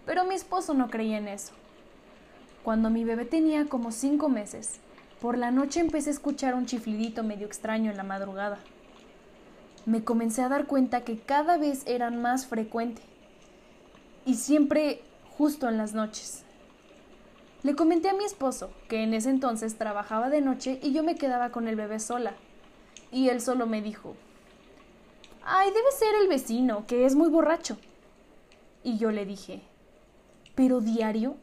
Pero 0.05 0.25
mi 0.25 0.35
esposo 0.35 0.73
no 0.73 0.89
creía 0.89 1.17
en 1.17 1.27
eso. 1.27 1.53
Cuando 2.63 2.89
mi 2.89 3.03
bebé 3.03 3.25
tenía 3.25 3.65
como 3.65 3.91
cinco 3.91 4.29
meses, 4.29 4.79
por 5.21 5.37
la 5.37 5.51
noche 5.51 5.79
empecé 5.79 6.09
a 6.09 6.13
escuchar 6.13 6.55
un 6.55 6.65
chiflidito 6.65 7.23
medio 7.23 7.47
extraño 7.47 7.91
en 7.91 7.97
la 7.97 8.03
madrugada. 8.03 8.59
Me 9.85 10.03
comencé 10.03 10.41
a 10.41 10.49
dar 10.49 10.65
cuenta 10.65 11.01
que 11.01 11.19
cada 11.19 11.57
vez 11.57 11.83
eran 11.85 12.21
más 12.21 12.47
frecuente 12.47 13.01
y 14.25 14.35
siempre 14.35 15.01
justo 15.37 15.69
en 15.69 15.77
las 15.77 15.93
noches. 15.93 16.43
Le 17.63 17.75
comenté 17.75 18.09
a 18.09 18.13
mi 18.13 18.23
esposo 18.23 18.71
que 18.87 19.03
en 19.03 19.13
ese 19.13 19.29
entonces 19.29 19.77
trabajaba 19.77 20.29
de 20.29 20.41
noche 20.41 20.79
y 20.83 20.93
yo 20.93 21.03
me 21.03 21.15
quedaba 21.15 21.49
con 21.49 21.67
el 21.67 21.75
bebé 21.75 21.99
sola. 21.99 22.33
Y 23.11 23.29
él 23.29 23.41
solo 23.41 23.65
me 23.65 23.81
dijo, 23.81 24.15
Ay, 25.43 25.69
debe 25.69 25.91
ser 25.91 26.15
el 26.21 26.27
vecino, 26.27 26.85
que 26.87 27.05
es 27.05 27.15
muy 27.15 27.29
borracho. 27.29 27.77
Y 28.83 28.97
yo 28.97 29.11
le 29.11 29.25
dije, 29.25 29.61
¿pero 30.55 30.81
diario? 30.81 31.37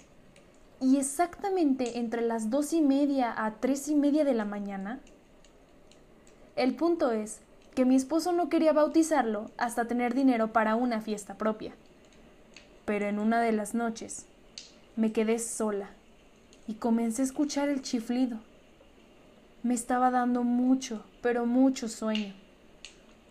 y 0.83 0.97
exactamente 0.97 2.01
entre 2.01 2.23
las 2.23 2.51
dos 2.51 2.73
y 2.73 2.83
media 2.83 3.33
a 3.45 3.53
tres 3.53 3.87
y 3.87 3.95
media 3.95 4.25
de 4.25 4.35
la 4.35 4.45
mañana? 4.45 4.99
El 6.57 6.75
punto 6.75 7.13
es 7.13 7.41
que 7.77 7.85
mi 7.85 7.95
esposo 7.95 8.33
no 8.33 8.49
quería 8.49 8.73
bautizarlo 8.73 9.53
hasta 9.57 9.87
tener 9.87 10.13
dinero 10.13 10.53
para 10.53 10.75
una 10.75 11.01
fiesta 11.01 11.39
propia. 11.39 11.73
Pero 12.85 13.07
en 13.07 13.21
una 13.21 13.41
de 13.41 13.53
las 13.53 13.75
noches 13.75 14.27
me 14.97 15.13
quedé 15.13 15.39
sola 15.39 15.91
y 16.67 16.75
comencé 16.75 17.23
a 17.23 17.27
escuchar 17.27 17.69
el 17.69 17.81
chiflido. 17.81 18.39
Me 19.63 19.75
estaba 19.75 20.11
dando 20.11 20.43
mucho, 20.43 21.05
pero 21.23 21.47
mucho 21.47 21.89
sueño, 21.89 22.35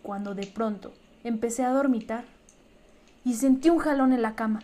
cuando 0.02 0.34
de 0.34 0.46
pronto 0.46 0.94
empecé 1.22 1.64
a 1.64 1.72
dormitar 1.72 2.24
y 3.26 3.34
sentí 3.34 3.68
un 3.68 3.78
jalón 3.78 4.14
en 4.14 4.22
la 4.22 4.34
cama. 4.34 4.62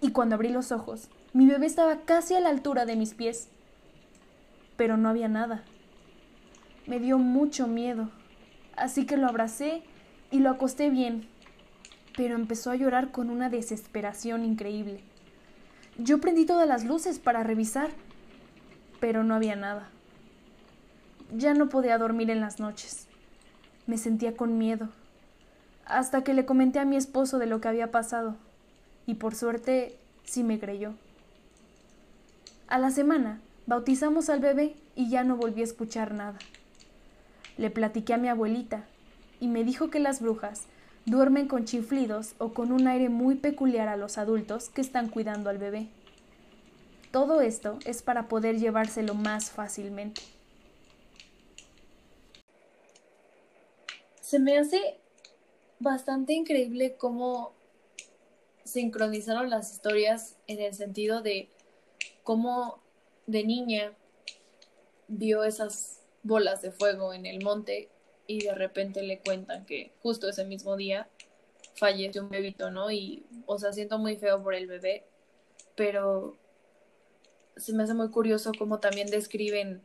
Y 0.00 0.12
cuando 0.12 0.36
abrí 0.36 0.48
los 0.48 0.70
ojos, 0.72 1.08
mi 1.32 1.46
bebé 1.46 1.66
estaba 1.66 2.00
casi 2.02 2.34
a 2.34 2.40
la 2.40 2.50
altura 2.50 2.86
de 2.86 2.96
mis 2.96 3.14
pies, 3.14 3.48
pero 4.76 4.96
no 4.96 5.08
había 5.08 5.28
nada. 5.28 5.64
Me 6.86 7.00
dio 7.00 7.18
mucho 7.18 7.66
miedo, 7.66 8.08
así 8.76 9.06
que 9.06 9.16
lo 9.16 9.26
abracé 9.26 9.82
y 10.30 10.38
lo 10.38 10.50
acosté 10.50 10.88
bien, 10.88 11.28
pero 12.16 12.36
empezó 12.36 12.70
a 12.70 12.76
llorar 12.76 13.10
con 13.10 13.28
una 13.28 13.50
desesperación 13.50 14.44
increíble. 14.44 15.00
Yo 15.98 16.20
prendí 16.20 16.46
todas 16.46 16.68
las 16.68 16.84
luces 16.84 17.18
para 17.18 17.42
revisar, 17.42 17.90
pero 19.00 19.24
no 19.24 19.34
había 19.34 19.56
nada. 19.56 19.88
Ya 21.36 21.54
no 21.54 21.68
podía 21.68 21.98
dormir 21.98 22.30
en 22.30 22.40
las 22.40 22.60
noches. 22.60 23.08
Me 23.86 23.98
sentía 23.98 24.36
con 24.36 24.58
miedo, 24.58 24.88
hasta 25.84 26.22
que 26.22 26.34
le 26.34 26.46
comenté 26.46 26.78
a 26.78 26.84
mi 26.84 26.96
esposo 26.96 27.38
de 27.38 27.46
lo 27.46 27.60
que 27.60 27.68
había 27.68 27.90
pasado, 27.90 28.36
y 29.08 29.14
por 29.14 29.34
suerte 29.34 29.96
sí 30.24 30.44
me 30.44 30.60
creyó. 30.60 30.92
A 32.68 32.78
la 32.78 32.90
semana 32.90 33.40
bautizamos 33.66 34.28
al 34.28 34.40
bebé 34.40 34.76
y 34.94 35.08
ya 35.08 35.24
no 35.24 35.34
volví 35.34 35.62
a 35.62 35.64
escuchar 35.64 36.12
nada. 36.12 36.38
Le 37.56 37.70
platiqué 37.70 38.12
a 38.12 38.18
mi 38.18 38.28
abuelita 38.28 38.84
y 39.40 39.48
me 39.48 39.64
dijo 39.64 39.88
que 39.88 39.98
las 39.98 40.20
brujas 40.20 40.66
duermen 41.06 41.48
con 41.48 41.64
chiflidos 41.64 42.34
o 42.36 42.52
con 42.52 42.70
un 42.70 42.86
aire 42.86 43.08
muy 43.08 43.36
peculiar 43.36 43.88
a 43.88 43.96
los 43.96 44.18
adultos 44.18 44.68
que 44.68 44.82
están 44.82 45.08
cuidando 45.08 45.48
al 45.48 45.56
bebé. 45.56 45.88
Todo 47.10 47.40
esto 47.40 47.78
es 47.86 48.02
para 48.02 48.28
poder 48.28 48.58
llevárselo 48.58 49.14
más 49.14 49.50
fácilmente. 49.50 50.20
Se 54.20 54.38
me 54.38 54.58
hace 54.58 54.98
bastante 55.80 56.34
increíble 56.34 56.96
cómo 56.98 57.56
sincronizaron 58.68 59.50
las 59.50 59.72
historias 59.72 60.36
en 60.46 60.60
el 60.60 60.74
sentido 60.74 61.22
de 61.22 61.48
cómo 62.22 62.82
de 63.26 63.44
niña 63.44 63.92
vio 65.08 65.44
esas 65.44 66.02
bolas 66.22 66.62
de 66.62 66.70
fuego 66.70 67.14
en 67.14 67.26
el 67.26 67.42
monte 67.42 67.88
y 68.26 68.44
de 68.44 68.54
repente 68.54 69.02
le 69.02 69.20
cuentan 69.20 69.64
que 69.64 69.92
justo 70.02 70.28
ese 70.28 70.44
mismo 70.44 70.76
día 70.76 71.08
falleció 71.74 72.22
un 72.22 72.28
bebito, 72.28 72.70
¿no? 72.70 72.90
Y, 72.90 73.24
o 73.46 73.58
sea, 73.58 73.72
siento 73.72 73.98
muy 73.98 74.16
feo 74.16 74.42
por 74.42 74.54
el 74.54 74.66
bebé, 74.66 75.06
pero 75.74 76.36
se 77.56 77.72
me 77.72 77.84
hace 77.84 77.94
muy 77.94 78.10
curioso 78.10 78.52
cómo 78.58 78.80
también 78.80 79.08
describen 79.08 79.82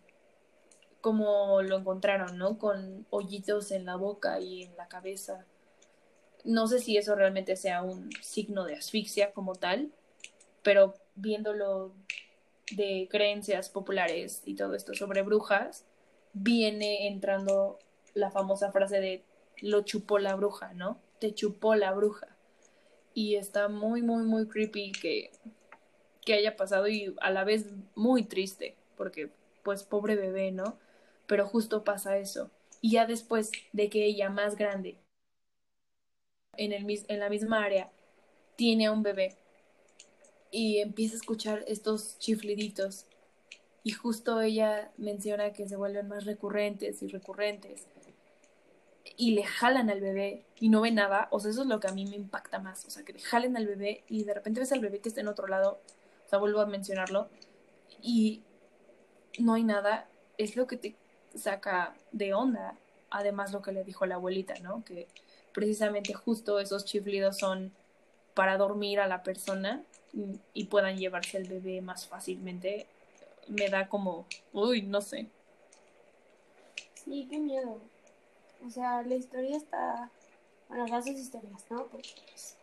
cómo 1.00 1.62
lo 1.62 1.78
encontraron, 1.78 2.38
¿no? 2.38 2.58
Con 2.58 3.06
hoyitos 3.10 3.72
en 3.72 3.86
la 3.86 3.96
boca 3.96 4.40
y 4.40 4.64
en 4.64 4.76
la 4.76 4.88
cabeza. 4.88 5.46
No 6.44 6.68
sé 6.68 6.80
si 6.80 6.98
eso 6.98 7.16
realmente 7.16 7.56
sea 7.56 7.84
un 7.84 8.10
signo 8.22 8.66
de 8.66 8.76
asfixia 8.76 9.32
como 9.32 9.56
tal, 9.56 9.92
pero 10.62 10.96
viéndolo 11.16 11.94
de 12.72 13.08
creencias 13.10 13.70
populares 13.70 14.42
y 14.46 14.56
todo 14.56 14.76
esto 14.76 14.94
sobre 14.94 15.22
brujas, 15.22 15.86
viene 16.34 17.08
entrando 17.08 17.80
la 18.14 18.32
famosa 18.32 18.72
frase 18.72 19.00
de 19.00 19.24
lo 19.62 19.82
chupó 19.82 20.20
la 20.20 20.36
bruja, 20.36 20.74
¿no? 20.74 21.00
Te 21.20 21.34
chupó 21.34 21.76
la 21.76 21.92
bruja. 21.94 22.28
Y 23.14 23.36
está 23.36 23.70
muy, 23.70 24.02
muy, 24.02 24.24
muy 24.24 24.48
creepy 24.48 24.92
que, 24.92 25.32
que 26.26 26.34
haya 26.34 26.56
pasado 26.58 26.88
y 26.88 27.16
a 27.22 27.30
la 27.30 27.44
vez 27.44 27.68
muy 27.96 28.24
triste, 28.24 28.76
porque 28.98 29.30
pues 29.64 29.84
pobre 29.84 30.16
bebé, 30.16 30.52
¿no? 30.52 30.78
Pero 31.28 31.48
justo 31.48 31.84
pasa 31.84 32.18
eso. 32.18 32.50
Y 32.82 32.92
ya 32.92 33.06
después 33.06 33.52
de 33.72 33.90
que 33.90 34.06
ella 34.06 34.30
más 34.30 34.58
grande, 34.58 34.98
en, 36.58 36.72
el, 36.72 37.06
en 37.08 37.20
la 37.20 37.30
misma 37.30 37.64
área, 37.64 37.92
tiene 38.56 38.88
a 38.88 38.92
un 38.92 39.04
bebé 39.04 39.36
y 40.52 40.80
empieza 40.80 41.16
a 41.16 41.18
escuchar 41.18 41.64
estos 41.68 42.18
chifliditos. 42.20 43.06
Y 43.84 43.92
justo 43.92 44.40
ella 44.40 44.92
menciona 44.98 45.52
que 45.52 45.68
se 45.68 45.76
vuelven 45.76 46.08
más 46.08 46.26
recurrentes 46.26 47.02
y 47.04 47.08
recurrentes 47.08 47.88
y 49.18 49.32
le 49.32 49.44
jalan 49.44 49.90
al 49.90 50.02
bebé 50.02 50.46
y 50.60 50.70
no 50.70 50.82
ve 50.82 50.92
nada, 50.92 51.28
o 51.32 51.40
sea, 51.40 51.52
eso 51.52 51.62
es 51.62 51.68
lo 51.68 51.80
que 51.80 51.88
a 51.88 51.94
mí 51.94 52.06
me 52.06 52.16
impacta 52.16 52.60
más, 52.60 52.86
o 52.86 52.90
sea, 52.90 53.04
que 53.04 53.14
le 53.14 53.20
jalen 53.20 53.58
al 53.58 53.68
bebé 53.68 54.04
y 54.08 54.24
de 54.24 54.34
repente 54.34 54.60
ves 54.60 54.72
al 54.72 54.80
bebé 54.80 55.00
que 55.00 55.10
está 55.10 55.22
en 55.22 55.28
otro 55.28 55.48
lado, 55.48 55.80
o 56.26 56.30
sea, 56.30 56.40
vuelvo 56.40 56.62
a 56.62 56.66
mencionarlo, 56.66 57.30
y 58.02 58.42
no 59.40 59.54
hay 59.54 59.64
nada, 59.64 60.08
es 60.38 60.56
lo 60.56 60.68
que 60.68 60.78
te 60.78 60.96
saca 61.36 61.96
de 62.12 62.34
onda, 62.34 62.76
además 63.10 63.52
lo 63.52 63.62
que 63.62 63.72
le 63.72 63.84
dijo 63.84 64.06
la 64.06 64.16
abuelita, 64.16 64.56
¿no? 64.62 64.84
Que 64.84 65.08
precisamente 65.54 66.14
justo 66.14 66.60
esos 66.60 66.86
chiflidos 66.86 67.38
son 67.38 67.72
para 68.34 68.58
dormir 68.58 69.00
a 69.00 69.08
la 69.08 69.24
persona 69.24 69.84
y 70.54 70.66
puedan 70.66 70.98
llevarse 70.98 71.38
el 71.38 71.48
bebé 71.48 71.82
más 71.82 72.08
fácilmente, 72.08 72.86
me 73.48 73.70
da 73.70 73.88
como, 73.88 74.26
uy, 74.52 74.84
no 74.84 75.02
sé. 75.02 75.28
Sí, 77.04 77.28
qué 77.30 77.40
miedo. 77.40 77.80
O 78.66 78.70
sea, 78.70 79.02
la 79.04 79.16
historia 79.16 79.58
está. 79.58 80.10
Bueno, 80.70 80.88
las 80.88 81.06
dos 81.06 81.16
historias, 81.16 81.66
¿no? 81.70 81.86
Pues, 81.88 82.56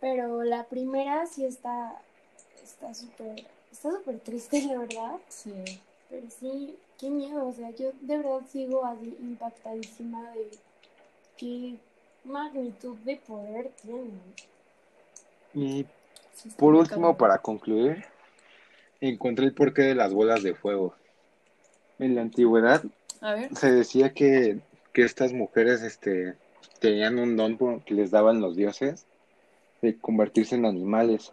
pero 0.00 0.42
la 0.42 0.64
primera 0.64 1.26
sí 1.26 1.44
está. 1.44 2.00
Está 2.62 2.92
súper. 2.94 3.46
Está 3.70 3.90
súper 3.92 4.20
triste, 4.20 4.62
la 4.62 4.78
verdad. 4.78 5.20
Sí. 5.28 5.52
Pero 6.10 6.26
sí, 6.30 6.76
qué 6.98 7.10
miedo. 7.10 7.46
O 7.46 7.52
sea, 7.52 7.70
yo 7.70 7.92
de 8.00 8.16
verdad 8.16 8.40
sigo 8.50 8.84
así 8.84 9.16
impactadísima 9.20 10.30
de 10.32 10.50
qué 11.36 11.76
magnitud 12.24 12.96
de 12.98 13.16
poder 13.16 13.70
tienen. 13.82 14.20
Y 15.52 15.86
por 16.56 16.74
último, 16.74 17.16
para 17.16 17.38
concluir, 17.38 18.04
encontré 19.00 19.46
el 19.46 19.54
porqué 19.54 19.82
de 19.82 19.94
las 19.94 20.12
bolas 20.12 20.42
de 20.42 20.54
fuego. 20.54 20.94
En 21.98 22.14
la 22.14 22.22
antigüedad 22.22 22.82
se 23.54 23.70
decía 23.70 24.12
que 24.12 24.60
que 24.94 25.02
estas 25.02 25.32
mujeres 25.32 25.82
este, 25.82 26.36
tenían 26.78 27.18
un 27.18 27.36
don 27.36 27.80
que 27.80 27.94
les 27.94 28.12
daban 28.12 28.40
los 28.40 28.56
dioses 28.56 29.06
de 29.82 29.98
convertirse 29.98 30.54
en 30.54 30.64
animales. 30.64 31.32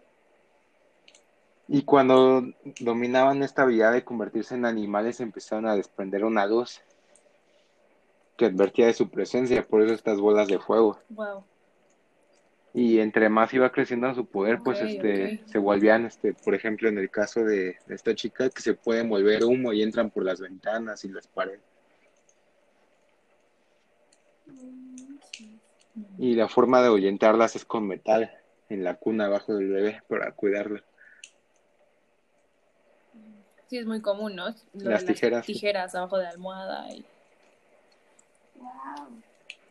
Y 1.67 1.84
cuando 1.84 2.43
dominaban 2.80 3.43
esta 3.43 3.62
habilidad 3.62 3.93
de 3.93 4.04
convertirse 4.04 4.56
en 4.56 4.65
animales, 4.65 5.21
empezaron 5.21 5.67
a 5.67 5.75
desprender 5.75 6.25
una 6.25 6.47
luz 6.47 6.82
que 8.41 8.47
advertía 8.47 8.88
de 8.88 8.95
su 8.95 9.08
presencia, 9.08 9.62
por 9.62 9.84
eso 9.84 9.93
estas 9.93 10.19
bolas 10.19 10.47
de 10.47 10.58
fuego. 10.58 10.97
Y 12.73 12.97
entre 12.97 13.30
más 13.30 13.54
iba 13.54 13.71
creciendo 13.71 14.12
su 14.15 14.25
poder, 14.25 14.62
pues 14.63 14.82
este 14.82 15.43
se 15.45 15.60
volvían, 15.60 16.08
este, 16.08 16.34
por 16.34 16.56
ejemplo, 16.56 16.89
en 16.89 16.97
el 16.97 17.12
caso 17.12 17.43
de, 17.43 17.77
de 17.86 17.95
esta 17.95 18.15
chica, 18.15 18.49
que 18.49 18.63
se 18.63 18.73
pueden 18.73 19.10
volver 19.10 19.43
humo 19.43 19.73
y 19.73 19.84
entran 19.84 20.10
por 20.10 20.25
las 20.25 20.39
ventanas 20.39 21.06
y 21.06 21.10
las 21.10 21.27
paredes. 21.27 21.62
Y 26.17 26.34
la 26.34 26.47
forma 26.47 26.82
de 26.82 26.88
ahuyentarlas 26.88 27.56
es 27.56 27.63
con 27.63 27.88
metal 27.88 28.32
en 28.69 28.84
la 28.84 28.95
cuna 28.95 29.25
abajo 29.25 29.54
del 29.54 29.69
bebé 29.69 30.01
para 30.08 30.32
cuidarla. 30.32 30.84
Sí, 33.67 33.77
es 33.77 33.86
muy 33.86 34.01
común, 34.01 34.36
¿no? 34.36 34.47
las 34.73 35.06
tijeras. 35.06 35.45
tijeras 35.45 35.93
abajo 35.93 36.17
de 36.17 36.23
la 36.23 36.32
almohada. 36.32 36.91
Y... 36.91 37.06
Wow. 38.62 39.08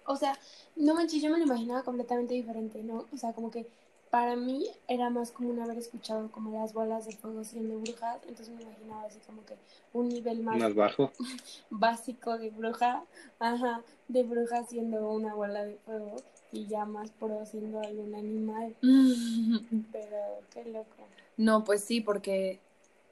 O 0.07 0.17
sea, 0.17 0.37
no 0.77 0.95
manches, 0.95 1.23
yo 1.23 1.31
me 1.31 1.39
lo 1.39 1.45
imaginaba 1.45 1.83
completamente 1.83 2.35
diferente, 2.35 2.83
¿no? 2.83 3.07
O 3.13 3.17
sea, 3.17 3.33
como 3.33 3.51
que 3.51 3.67
para 4.11 4.35
mí 4.35 4.67
era 4.89 5.09
más 5.09 5.31
común 5.31 5.61
haber 5.61 5.79
escuchado 5.79 6.31
como 6.33 6.59
las 6.59 6.73
bolas 6.73 7.07
de 7.07 7.13
fuego 7.13 7.45
siendo 7.45 7.79
brujas, 7.79 8.19
entonces 8.27 8.49
me 8.51 8.63
imaginaba 8.63 9.05
así 9.05 9.21
como 9.25 9.45
que 9.47 9.55
un 9.93 10.09
nivel 10.09 10.43
más, 10.43 10.59
más 10.59 10.75
bajo 10.75 11.13
básico 11.71 12.37
de 12.37 12.51
bruja, 12.51 13.05
ajá, 13.39 13.83
de 14.09 14.25
bruja 14.25 14.65
siendo 14.65 15.09
una 15.11 15.35
bola 15.35 15.65
de 15.65 15.77
fuego 15.77 16.17
y 16.51 16.67
ya 16.67 16.85
más 16.85 17.13
pro 17.13 17.47
siendo 17.47 17.81
algún 17.81 18.15
animal. 18.17 18.75
Pero 19.93 20.41
qué 20.53 20.65
loco. 20.65 21.07
No, 21.37 21.63
pues 21.65 21.85
sí, 21.85 22.01
porque, 22.01 22.59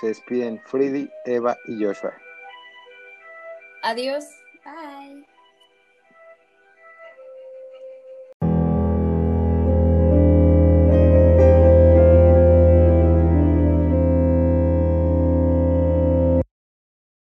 Se 0.00 0.08
despiden 0.08 0.60
Freddy, 0.66 1.08
Eva 1.24 1.56
y 1.68 1.84
Joshua. 1.84 2.12
Adiós. 3.82 4.24